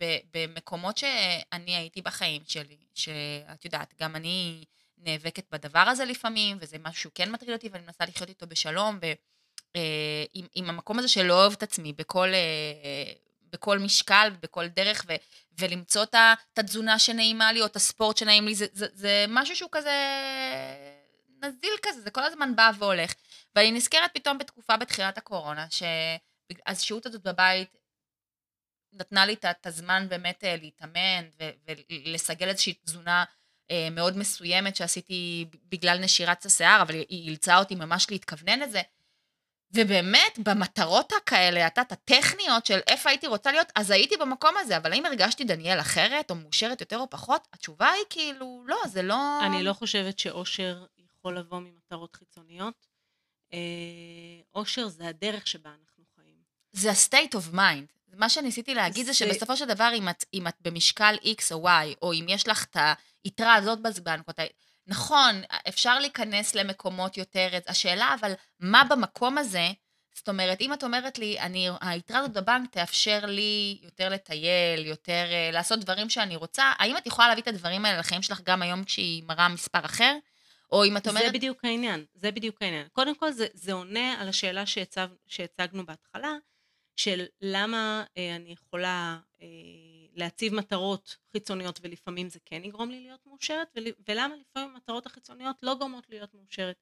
ב, 0.00 0.16
במקומות 0.34 0.98
שאני 0.98 1.76
הייתי 1.76 2.02
בחיים 2.02 2.42
שלי, 2.46 2.76
שאת 2.94 3.64
יודעת, 3.64 3.94
גם 4.00 4.16
אני 4.16 4.64
נאבקת 4.98 5.44
בדבר 5.52 5.78
הזה 5.78 6.04
לפעמים, 6.04 6.56
וזה 6.60 6.76
משהו 6.78 7.00
שהוא 7.00 7.12
כן 7.14 7.30
מטריד 7.30 7.52
אותי, 7.52 7.68
ואני 7.72 7.84
מנסה 7.84 8.04
לחיות 8.04 8.28
איתו 8.28 8.46
בשלום, 8.46 8.98
ועם 9.02 9.14
אה, 9.76 10.24
עם 10.54 10.70
המקום 10.70 10.98
הזה 10.98 11.08
שלא 11.08 11.34
אוהב 11.34 11.52
את 11.52 11.62
עצמי 11.62 11.92
בכל... 11.92 12.28
אה, 12.34 13.12
בכל 13.52 13.78
משקל, 13.78 14.30
בכל 14.40 14.68
דרך, 14.68 15.04
ו, 15.08 15.14
ולמצוא 15.58 16.02
את 16.02 16.58
התזונה 16.58 16.98
שנעימה 16.98 17.52
לי, 17.52 17.60
או 17.60 17.66
את 17.66 17.76
הספורט 17.76 18.16
שנעים 18.16 18.46
לי, 18.46 18.54
זה, 18.54 18.66
זה, 18.72 18.86
זה 18.92 19.24
משהו 19.28 19.56
שהוא 19.56 19.70
כזה 19.72 19.90
נזיל 21.42 21.72
כזה, 21.82 22.00
זה 22.00 22.10
כל 22.10 22.24
הזמן 22.24 22.56
בא 22.56 22.70
והולך. 22.78 23.14
ואני 23.54 23.72
נזכרת 23.72 24.10
פתאום 24.14 24.38
בתקופה 24.38 24.76
בתחילת 24.76 25.18
הקורונה, 25.18 25.66
שהשהות 25.70 27.06
הזאת 27.06 27.22
בבית 27.22 27.76
נתנה 28.92 29.26
לי 29.26 29.32
את 29.32 29.66
הזמן 29.66 30.06
באמת 30.08 30.44
אה, 30.44 30.56
להתאמן 30.56 31.24
ולסגל 31.90 32.48
איזושהי 32.48 32.74
תזונה 32.84 33.24
אה, 33.70 33.88
מאוד 33.90 34.16
מסוימת 34.16 34.76
שעשיתי 34.76 35.46
בגלל 35.68 35.98
נשירת 35.98 36.44
השיער, 36.44 36.82
אבל 36.82 36.94
היא 36.94 37.06
אילצה 37.08 37.58
אותי 37.58 37.74
ממש 37.74 38.10
להתכוונן 38.10 38.60
לזה. 38.60 38.80
ובאמת, 39.72 40.38
במטרות 40.38 41.12
הכאלה, 41.12 41.66
את 41.66 41.78
יודעת, 41.78 41.92
הטכניות 41.92 42.66
של 42.66 42.78
איפה 42.86 43.10
הייתי 43.10 43.26
רוצה 43.26 43.52
להיות, 43.52 43.72
אז 43.74 43.90
הייתי 43.90 44.16
במקום 44.16 44.54
הזה, 44.58 44.76
אבל 44.76 44.92
האם 44.92 45.06
הרגשתי 45.06 45.44
דניאל 45.44 45.80
אחרת, 45.80 46.30
או 46.30 46.34
מאושרת 46.34 46.80
יותר 46.80 46.98
או 46.98 47.10
פחות? 47.10 47.48
התשובה 47.52 47.90
היא 47.90 48.04
כאילו, 48.10 48.64
לא, 48.66 48.76
זה 48.86 49.02
לא... 49.02 49.40
אני 49.46 49.62
לא 49.62 49.72
חושבת 49.72 50.18
שאושר 50.18 50.84
יכול 50.98 51.38
לבוא 51.38 51.60
ממטרות 51.60 52.16
חיצוניות. 52.16 52.86
אה, 53.52 53.58
אושר 54.54 54.88
זה 54.88 55.08
הדרך 55.08 55.46
שבה 55.46 55.70
אנחנו 55.70 56.04
חיים. 56.16 56.36
זה 56.72 56.90
ה-state 56.90 57.34
of 57.34 57.54
mind. 57.54 58.14
מה 58.14 58.28
שניסיתי 58.28 58.74
להגיד 58.74 59.06
זה, 59.06 59.12
זה 59.12 59.18
שבסופו 59.18 59.56
של 59.56 59.64
דבר, 59.64 59.90
אם 59.94 60.08
את, 60.08 60.24
אם 60.34 60.48
את 60.48 60.54
במשקל 60.60 61.16
X 61.22 61.52
או 61.52 61.68
Y, 61.68 61.96
או 62.02 62.12
אם 62.12 62.26
יש 62.28 62.48
לך 62.48 62.64
את 62.64 62.76
היתרה 63.24 63.54
הזאת 63.54 63.78
בנקות, 64.02 64.38
נכון, 64.86 65.42
אפשר 65.68 65.98
להיכנס 65.98 66.54
למקומות 66.54 67.16
יותר, 67.16 67.48
השאלה 67.66 68.14
אבל, 68.20 68.32
מה 68.60 68.82
במקום 68.90 69.38
הזה, 69.38 69.68
זאת 70.14 70.28
אומרת, 70.28 70.60
אם 70.60 70.72
את 70.72 70.84
אומרת 70.84 71.18
לי, 71.18 71.40
אני, 71.40 71.68
היתרה 71.80 72.18
הזאת 72.18 72.32
בבנק 72.32 72.70
תאפשר 72.70 73.26
לי 73.26 73.78
יותר 73.82 74.08
לטייל, 74.08 74.86
יותר 74.86 75.26
uh, 75.30 75.54
לעשות 75.54 75.78
דברים 75.80 76.10
שאני 76.10 76.36
רוצה, 76.36 76.72
האם 76.78 76.96
את 76.96 77.06
יכולה 77.06 77.28
להביא 77.28 77.42
את 77.42 77.48
הדברים 77.48 77.84
האלה 77.84 77.98
לחיים 77.98 78.22
שלך 78.22 78.40
גם 78.44 78.62
היום 78.62 78.84
כשהיא 78.84 79.22
מראה 79.22 79.48
מספר 79.48 79.84
אחר? 79.84 80.16
או 80.72 80.84
אם 80.84 80.96
את 80.96 81.08
אומרת... 81.08 81.24
זה 81.24 81.32
בדיוק 81.32 81.64
העניין, 81.64 82.04
זה 82.14 82.30
בדיוק 82.30 82.62
העניין. 82.62 82.86
קודם 82.92 83.14
כל, 83.14 83.32
זה, 83.32 83.46
זה 83.54 83.72
עונה 83.72 84.20
על 84.20 84.28
השאלה 84.28 84.66
שהצג, 84.66 85.06
שהצגנו 85.26 85.86
בהתחלה, 85.86 86.32
של 86.96 87.24
למה 87.40 88.04
אה, 88.16 88.36
אני 88.36 88.52
יכולה 88.52 89.18
אה, 89.42 89.46
להציב 90.14 90.54
מטרות 90.54 91.16
חיצוניות 91.32 91.80
ולפעמים 91.82 92.28
זה 92.28 92.38
כן 92.44 92.64
יגרום 92.64 92.90
לי 92.90 93.00
להיות 93.00 93.26
מאושרת, 93.26 93.68
ול, 93.76 93.84
ולמה 94.08 94.34
לפעמים 94.36 94.70
המטרות 94.70 95.06
החיצוניות 95.06 95.56
לא 95.62 95.74
גורמות 95.74 96.08
להיות 96.08 96.34
מאושרת. 96.34 96.76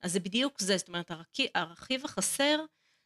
אז 0.00 0.12
זה 0.12 0.20
בדיוק 0.20 0.60
זה, 0.60 0.76
זאת 0.76 0.88
אומרת, 0.88 1.10
הרכיב, 1.54 2.04
החסר 2.04 2.64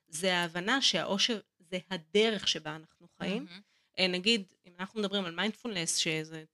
זה 0.08 0.36
ההבנה 0.36 0.82
שהאושר 0.82 1.40
זה 1.58 1.78
הדרך 1.90 2.48
שבה 2.48 2.76
אנחנו 2.76 3.08
חיים. 3.18 3.46
Mm-hmm. 3.46 4.02
נגיד, 4.08 4.44
אם 4.66 4.72
אנחנו 4.78 5.00
מדברים 5.00 5.24
על 5.24 5.34
מיינדפולנס, 5.34 5.96
שזה 5.96 6.44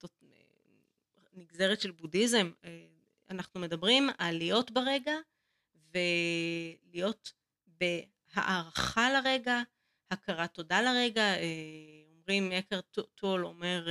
נגזרת 1.37 1.81
של 1.81 1.90
בודהיזם, 1.90 2.50
אה, 2.64 2.87
אנחנו 3.31 3.61
מדברים 3.61 4.09
על 4.18 4.38
להיות 4.38 4.70
ברגע 4.70 5.14
ולהיות 5.94 7.33
בהערכה 7.66 9.11
לרגע, 9.12 9.62
הכרת 10.11 10.55
תודה 10.55 10.83
לרגע, 10.83 11.22
אה, 11.22 12.06
אומרים, 12.28 12.52
יקר 12.52 12.80
טול 13.14 13.46
אומר, 13.46 13.86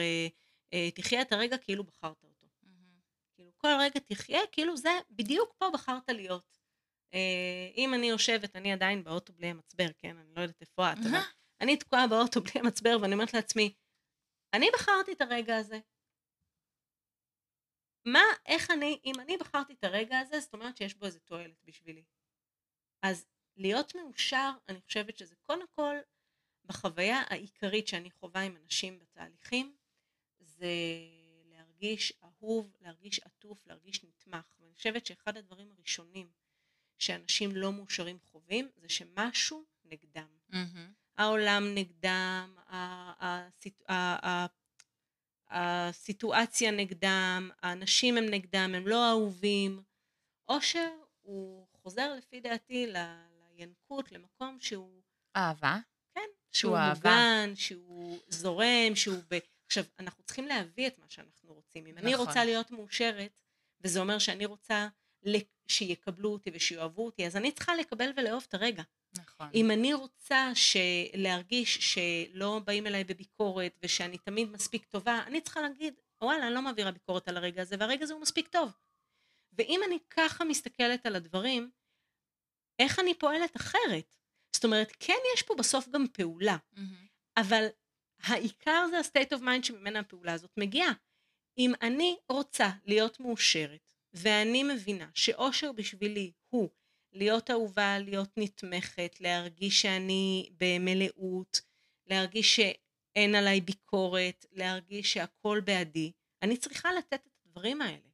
תחיה 0.95 1.21
את 1.21 1.31
הרגע 1.31 1.57
כאילו 1.57 1.83
בחרת 1.83 2.23
אותו. 2.23 2.47
כאילו 3.35 3.51
כל 3.57 3.67
רגע 3.79 3.99
תחיה, 3.99 4.39
כאילו 4.51 4.77
זה 4.77 4.89
בדיוק 5.09 5.53
פה 5.57 5.69
בחרת 5.73 6.09
להיות. 6.09 6.59
אם 7.77 7.93
אני 7.93 8.05
יושבת, 8.05 8.55
אני 8.55 8.73
עדיין 8.73 9.03
באוטו 9.03 9.33
בלי 9.33 9.47
המצבר, 9.47 9.87
כן? 9.97 10.17
אני 10.17 10.33
לא 10.35 10.41
יודעת 10.41 10.61
איפה 10.61 10.93
את, 10.93 10.97
אבל 10.97 11.19
אני 11.61 11.77
תקועה 11.77 12.07
באוטו 12.07 12.41
בלי 12.41 12.51
המצבר 12.55 12.97
ואני 13.01 13.13
אומרת 13.13 13.33
לעצמי, 13.33 13.73
אני 14.53 14.67
בחרתי 14.73 15.11
את 15.11 15.21
הרגע 15.21 15.57
הזה. 15.57 15.79
מה, 18.05 18.23
איך 18.45 18.71
אני, 18.71 18.99
אם 19.05 19.19
אני 19.19 19.37
בחרתי 19.37 19.73
את 19.73 19.83
הרגע 19.83 20.19
הזה, 20.19 20.39
זאת 20.39 20.53
אומרת 20.53 20.77
שיש 20.77 20.93
בו 20.95 21.05
איזה 21.05 21.19
תועלת 21.19 21.63
בשבילי. 21.63 22.03
אז 23.01 23.27
להיות 23.57 23.95
מאושר, 23.95 24.51
אני 24.69 24.81
חושבת 24.81 25.17
שזה 25.17 25.35
קודם 25.41 25.67
כל, 25.75 25.95
בחוויה 26.67 27.21
העיקרית 27.29 27.87
שאני 27.87 28.11
חווה 28.11 28.41
עם 28.41 28.57
אנשים 28.63 28.99
בתהליכים, 28.99 29.75
זה 30.39 30.67
להרגיש 31.45 32.13
אהוב, 32.23 32.75
להרגיש 32.81 33.19
עטוף, 33.19 33.67
להרגיש 33.67 34.03
נתמך. 34.03 34.45
ואני 34.59 34.73
חושבת 34.73 35.05
שאחד 35.05 35.37
הדברים 35.37 35.71
הראשונים 35.71 36.29
שאנשים 36.97 37.55
לא 37.55 37.73
מאושרים 37.73 38.19
חווים, 38.19 38.69
זה 38.75 38.89
שמשהו 38.89 39.63
נגדם. 39.83 40.27
Mm-hmm. 40.51 41.15
העולם 41.17 41.63
נגדם, 41.75 42.55
הסיטואציה 45.49 46.71
נגדם, 46.71 47.49
האנשים 47.61 48.17
הם 48.17 48.25
נגדם, 48.25 48.71
הם 48.75 48.87
לא 48.87 49.09
אהובים. 49.09 49.83
אושר 50.47 50.89
הוא 51.21 51.67
חוזר 51.81 52.13
לפי 52.13 52.39
דעתי 52.39 52.87
לינקות, 53.57 54.11
למקום 54.11 54.57
שהוא... 54.59 55.01
אהבה? 55.35 55.77
שהוא 56.55 56.77
מוגן, 56.95 57.53
שהוא 57.55 58.19
זורם, 58.29 58.95
שהוא 58.95 59.17
ב... 59.31 59.37
עכשיו, 59.65 59.83
אנחנו 59.99 60.23
צריכים 60.23 60.47
להביא 60.47 60.87
את 60.87 60.99
מה 60.99 61.05
שאנחנו 61.09 61.53
רוצים. 61.53 61.85
אם 61.85 61.91
נכון. 61.91 62.07
אני 62.07 62.15
רוצה 62.15 62.45
להיות 62.45 62.71
מאושרת, 62.71 63.41
וזה 63.81 63.99
אומר 63.99 64.19
שאני 64.19 64.45
רוצה 64.45 64.87
שיקבלו 65.67 66.29
אותי 66.29 66.51
ושיאהבו 66.53 67.05
אותי, 67.05 67.25
אז 67.25 67.35
אני 67.35 67.51
צריכה 67.51 67.75
לקבל 67.75 68.11
ולאהוב 68.17 68.45
את 68.49 68.53
הרגע. 68.53 68.83
נכון. 69.17 69.49
אם 69.53 69.71
אני 69.71 69.93
רוצה 69.93 70.51
להרגיש 71.13 71.93
שלא 71.93 72.61
באים 72.65 72.87
אליי 72.87 73.03
בביקורת 73.03 73.79
ושאני 73.83 74.17
תמיד 74.17 74.51
מספיק 74.51 74.85
טובה, 74.85 75.23
אני 75.27 75.41
צריכה 75.41 75.61
להגיד, 75.61 75.93
וואלה, 76.21 76.47
אני 76.47 76.55
לא 76.55 76.61
מעבירה 76.61 76.91
ביקורת 76.91 77.27
על 77.27 77.37
הרגע 77.37 77.61
הזה, 77.61 77.75
והרגע 77.79 78.03
הזה 78.03 78.13
הוא 78.13 78.21
מספיק 78.21 78.47
טוב. 78.47 78.71
ואם 79.53 79.81
אני 79.87 79.97
ככה 80.09 80.43
מסתכלת 80.43 81.05
על 81.05 81.15
הדברים, 81.15 81.71
איך 82.79 82.99
אני 82.99 83.13
פועלת 83.13 83.57
אחרת? 83.57 84.15
זאת 84.55 84.65
אומרת, 84.65 84.91
כן 84.99 85.17
יש 85.35 85.41
פה 85.41 85.55
בסוף 85.55 85.89
גם 85.89 86.05
פעולה, 86.13 86.57
mm-hmm. 86.75 86.79
אבל 87.37 87.65
העיקר 88.23 88.85
זה 88.89 88.97
ה-state 88.97 89.37
of 89.37 89.41
mind 89.41 89.63
שממנה 89.63 89.99
הפעולה 89.99 90.33
הזאת 90.33 90.51
מגיעה. 90.57 90.91
אם 91.57 91.73
אני 91.81 92.17
רוצה 92.29 92.69
להיות 92.85 93.19
מאושרת, 93.19 93.93
ואני 94.13 94.63
מבינה 94.63 95.09
שאושר 95.13 95.71
בשבילי 95.71 96.31
הוא 96.49 96.69
להיות 97.13 97.51
אהובה, 97.51 97.99
להיות 97.99 98.29
נתמכת, 98.37 99.15
להרגיש 99.19 99.81
שאני 99.81 100.49
במלאות, 100.57 101.61
להרגיש 102.05 102.55
שאין 102.55 103.35
עליי 103.35 103.61
ביקורת, 103.61 104.45
להרגיש 104.51 105.13
שהכל 105.13 105.61
בעדי, 105.65 106.11
אני 106.41 106.57
צריכה 106.57 106.93
לתת 106.93 107.13
את 107.13 107.39
הדברים 107.45 107.81
האלה. 107.81 108.09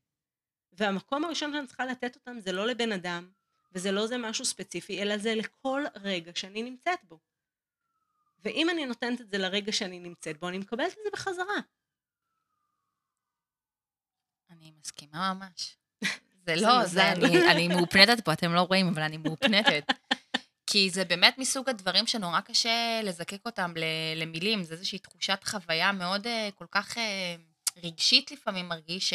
והמקום 0.71 1.25
הראשון 1.25 1.54
שאני 1.54 1.67
צריכה 1.67 1.86
לתת 1.86 2.15
אותם 2.15 2.39
זה 2.39 2.51
לא 2.51 2.67
לבן 2.67 2.91
אדם, 2.91 3.32
וזה 3.71 3.91
לא 3.91 4.07
זה 4.07 4.17
משהו 4.17 4.45
ספציפי, 4.45 5.01
אלא 5.01 5.17
זה 5.17 5.36
לכל 5.36 5.84
רגע 5.95 6.31
שאני 6.36 6.63
נמצאת 6.63 6.99
בו. 7.03 7.19
ואם 8.43 8.69
אני 8.69 8.86
נותנת 8.86 9.21
את 9.21 9.29
זה 9.29 9.38
לרגע 9.38 9.71
שאני 9.71 9.99
נמצאת 9.99 10.39
בו, 10.39 10.49
אני 10.49 10.57
מקבלת 10.57 10.91
את 10.91 10.97
זה 11.03 11.10
בחזרה. 11.13 11.60
אני 14.49 14.71
מסכימה 14.79 15.34
ממש. 15.34 15.77
זה 16.45 16.55
לא, 16.55 16.86
זה, 16.86 17.12
אני, 17.12 17.51
אני 17.51 17.67
מאופנטת 17.67 18.25
פה, 18.25 18.34
אתם 18.34 18.53
לא 18.53 18.62
רואים, 18.62 18.88
אבל 18.88 19.01
אני 19.01 19.17
מאופנטת. 19.17 19.84
כי 20.71 20.89
זה 20.89 21.05
באמת 21.05 21.38
מסוג 21.38 21.69
הדברים 21.69 22.07
שנורא 22.07 22.41
קשה 22.41 23.01
לזקק 23.03 23.45
אותם 23.45 23.73
למילים, 24.15 24.63
זה 24.63 24.73
איזושהי 24.73 24.99
תחושת 24.99 25.39
חוויה 25.43 25.91
מאוד 25.91 26.27
אה, 26.27 26.49
כל 26.55 26.65
כך 26.71 26.97
אה, 26.97 27.36
רגשית 27.84 28.31
לפעמים 28.31 28.69
מרגיש, 28.69 29.13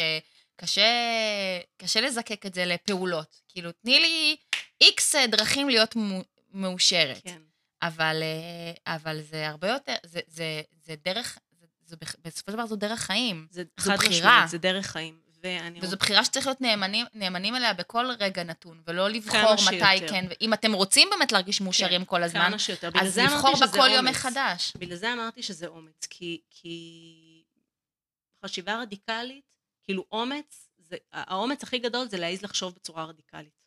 שקשה 0.55 2.01
לזקק 2.01 2.45
את 2.45 2.53
זה 2.53 2.65
לפעולות. 2.65 3.41
כאילו, 3.47 3.71
תני 3.71 3.99
לי 3.99 4.37
איקס 4.81 5.15
דרכים 5.15 5.69
להיות 5.69 5.95
מאושרת. 6.53 7.21
כן. 7.23 7.41
אבל, 7.81 8.23
אה, 8.23 8.95
אבל 8.95 9.21
זה 9.21 9.47
הרבה 9.47 9.69
יותר, 9.69 9.95
זה, 10.05 10.19
זה, 10.27 10.61
זה 10.85 10.95
דרך, 11.05 11.37
זה, 11.85 11.95
בסופו 12.25 12.51
של 12.51 12.57
דבר 12.57 12.65
זו 12.65 12.75
דרך 12.75 12.99
חיים. 12.99 13.47
זה 13.51 13.63
זו 13.79 13.91
בחירה. 13.93 14.11
משמעית, 14.11 14.49
זה 14.49 14.57
דרך 14.57 14.85
חיים. 14.85 15.27
ואני... 15.43 15.79
וזו 15.81 15.97
בחירה 15.97 16.25
שצריך 16.25 16.47
להיות 16.47 16.61
נאמנים, 16.61 17.05
נאמנים 17.13 17.55
אליה 17.55 17.73
בכל 17.73 18.05
רגע 18.19 18.43
נתון, 18.43 18.81
ולא 18.87 19.09
לבחור 19.09 19.55
מתי 19.67 20.07
כן. 20.09 20.25
אם 20.41 20.53
אתם 20.53 20.73
רוצים 20.73 21.07
באמת 21.11 21.31
להרגיש 21.31 21.61
מאושרים 21.61 22.01
כן, 22.01 22.05
כל 22.05 22.23
הזמן, 22.23 22.47
כמה 22.47 22.59
שיותר. 22.59 22.89
אז 23.01 23.19
לבחור 23.19 23.53
בכל 23.61 23.89
יום 23.89 24.07
מחדש. 24.07 24.73
בגלל 24.77 24.97
זה 24.97 25.13
אמרתי 25.13 25.43
שזה 25.43 25.67
אומץ, 25.67 26.07
כי, 26.09 26.41
כי 26.49 27.43
חשיבה 28.45 28.81
רדיקלית, 28.81 29.45
כאילו 29.83 30.05
אומץ, 30.11 30.69
זה, 30.77 30.95
האומץ 31.13 31.63
הכי 31.63 31.79
גדול 31.79 32.07
זה 32.09 32.17
להעיז 32.17 32.41
לחשוב 32.41 32.73
בצורה 32.75 33.05
רדיקלית. 33.05 33.57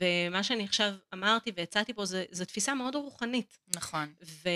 ומה 0.00 0.42
שאני 0.42 0.64
עכשיו 0.64 0.92
אמרתי 1.14 1.52
והצעתי 1.56 1.92
פה 1.92 2.04
זה, 2.04 2.24
זה 2.30 2.44
תפיסה 2.44 2.74
מאוד 2.74 2.94
רוחנית. 2.94 3.58
נכון. 3.76 4.12
ו, 4.24 4.48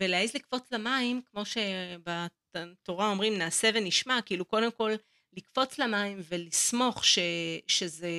ולהעיז 0.00 0.34
לקפוץ 0.34 0.72
למים, 0.72 1.22
כמו 1.30 1.42
שבתורה 1.44 3.10
אומרים 3.10 3.38
נעשה 3.38 3.70
ונשמע, 3.74 4.22
כאילו 4.22 4.44
קודם 4.44 4.70
כל 4.70 4.92
לקפוץ 5.32 5.78
למים 5.78 6.20
ולסמוך 6.28 7.04
ש, 7.04 7.18
שזה 7.66 8.10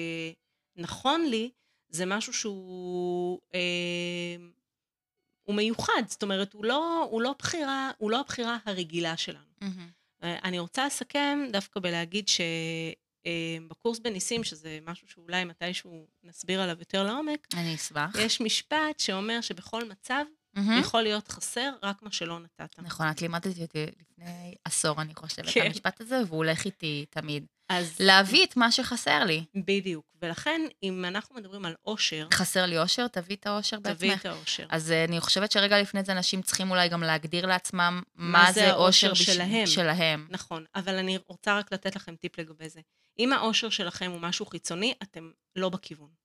נכון 0.76 1.26
לי, 1.26 1.50
זה 1.90 2.06
משהו 2.06 2.34
שהוא 2.34 3.40
אה, 3.54 4.36
הוא 5.44 5.56
מיוחד, 5.56 6.04
זאת 6.08 6.24
אומרת, 6.24 6.54
הוא 6.54 6.66
לא, 6.66 7.08
הוא 7.10 7.22
לא, 7.22 7.36
בחירה, 7.40 7.92
הוא 7.98 8.12
לא 8.12 8.20
הבחירה 8.20 8.58
הרגילה 8.66 9.18
שלנו. 9.18 9.46
Mm-hmm. 9.62 10.00
אני 10.22 10.60
רוצה 10.60 10.86
לסכם 10.86 11.40
דווקא 11.52 11.80
בלהגיד 11.80 12.28
שבקורס 12.28 13.09
אה, 13.26 13.58
בניסים, 14.04 14.44
שזה 14.44 14.80
משהו 14.86 15.08
שאולי 15.08 15.46
מתישהו 15.46 16.08
נסביר 16.24 16.62
עליו 16.62 16.76
יותר 16.80 17.04
לעומק, 17.04 17.48
אני 17.54 17.76
אשמח. 17.76 18.16
יש 18.20 18.42
משפט 18.42 19.00
שאומר 19.00 19.42
שבכל 19.42 19.90
מצב 19.90 20.26
mm-hmm. 20.60 20.80
יכול 20.82 21.02
להיות 21.02 21.28
חסר 21.28 21.72
רק 21.84 22.04
מה 22.04 22.12
שלא 22.12 22.40
נתת. 22.40 22.80
נכון, 22.80 23.10
את 23.10 23.22
לימדת 23.22 23.60
אותי 23.62 23.86
לפני 23.86 24.56
עשור, 24.66 25.02
אני 25.02 25.16
חושבת, 25.16 25.46
כן. 25.54 25.66
המשפט 25.66 26.02
הזה, 26.02 26.22
והוא 26.28 26.38
הולך 26.38 26.66
איתי 26.66 27.06
תמיד. 27.10 27.46
אז... 27.70 27.96
להביא 28.00 28.44
את 28.44 28.58
מה 28.58 28.72
שחסר 28.72 29.24
לי. 29.26 29.44
בדיוק. 29.56 30.06
ולכן, 30.22 30.62
אם 30.84 31.06
אנחנו 31.06 31.36
מדברים 31.36 31.66
על 31.66 31.76
אושר... 31.86 32.28
חסר 32.34 32.66
לי 32.66 32.80
אושר, 32.80 33.08
תביא 33.08 33.36
את 33.36 33.48
האושר 33.48 33.80
בעצמך. 33.80 33.98
תביא 33.98 34.14
את 34.14 34.26
האושר. 34.26 34.66
אז 34.70 34.92
uh, 34.92 35.10
אני 35.10 35.20
חושבת 35.20 35.52
שרגע 35.52 35.82
לפני 35.82 36.04
זה 36.04 36.12
אנשים 36.12 36.42
צריכים 36.42 36.72
אולי 36.72 36.90
גם 36.90 37.04
להגדיר 37.04 37.46
לעצמם 37.46 38.02
מה, 38.16 38.32
מה 38.32 38.52
זה 38.52 38.70
האושר 38.70 39.12
בש... 39.12 39.22
שלהם. 39.22 39.66
שלהם. 39.66 40.28
נכון, 40.30 40.66
אבל 40.76 40.96
אני 40.96 41.18
רוצה 41.28 41.58
רק 41.58 41.74
לתת 41.74 41.96
לכם 41.96 42.16
טיפ 42.16 42.40
לגבי 42.40 42.70
זה. 42.70 42.80
אם 43.20 43.34
האושר 43.34 43.70
שלכם 43.70 44.12
הוא 44.12 44.22
משהו 44.22 44.46
חיצוני, 44.46 44.94
אתם 45.04 45.32
לא 45.56 45.70
בכיוון. 45.70 46.19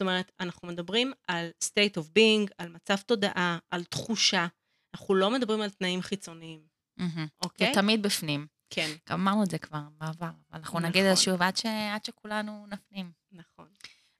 זאת 0.00 0.08
אומרת, 0.08 0.32
אנחנו 0.40 0.68
מדברים 0.68 1.12
על 1.28 1.50
state 1.64 2.00
of 2.00 2.04
being, 2.04 2.50
על 2.58 2.68
מצב 2.68 2.96
תודעה, 2.96 3.58
על 3.70 3.84
תחושה. 3.84 4.46
אנחנו 4.94 5.14
לא 5.14 5.30
מדברים 5.30 5.60
על 5.60 5.70
תנאים 5.70 6.02
חיצוניים, 6.02 6.60
mm-hmm. 7.00 7.20
אוקיי? 7.42 7.66
זה 7.68 7.80
תמיד 7.80 8.02
בפנים. 8.02 8.46
כן. 8.70 8.90
גם 9.08 9.20
אמרנו 9.20 9.42
את 9.42 9.50
זה 9.50 9.58
כבר 9.58 9.82
בעבר, 9.98 10.30
אנחנו 10.52 10.78
נכון. 10.78 10.84
נגיד 10.84 11.04
את 11.04 11.16
זה 11.16 11.22
שוב 11.22 11.42
עד, 11.42 11.56
ש... 11.56 11.66
עד 11.66 12.04
שכולנו 12.04 12.66
נפנים. 12.68 13.12
נכון. 13.32 13.68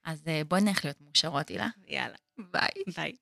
אז 0.03 0.27
אה, 0.27 0.41
בואי 0.47 0.61
נלך 0.61 0.85
להיות 0.85 1.01
מאושרות, 1.01 1.49
הילה. 1.49 1.67
יאללה. 1.87 2.17
ביי. 2.37 2.69
ביי. 2.95 3.15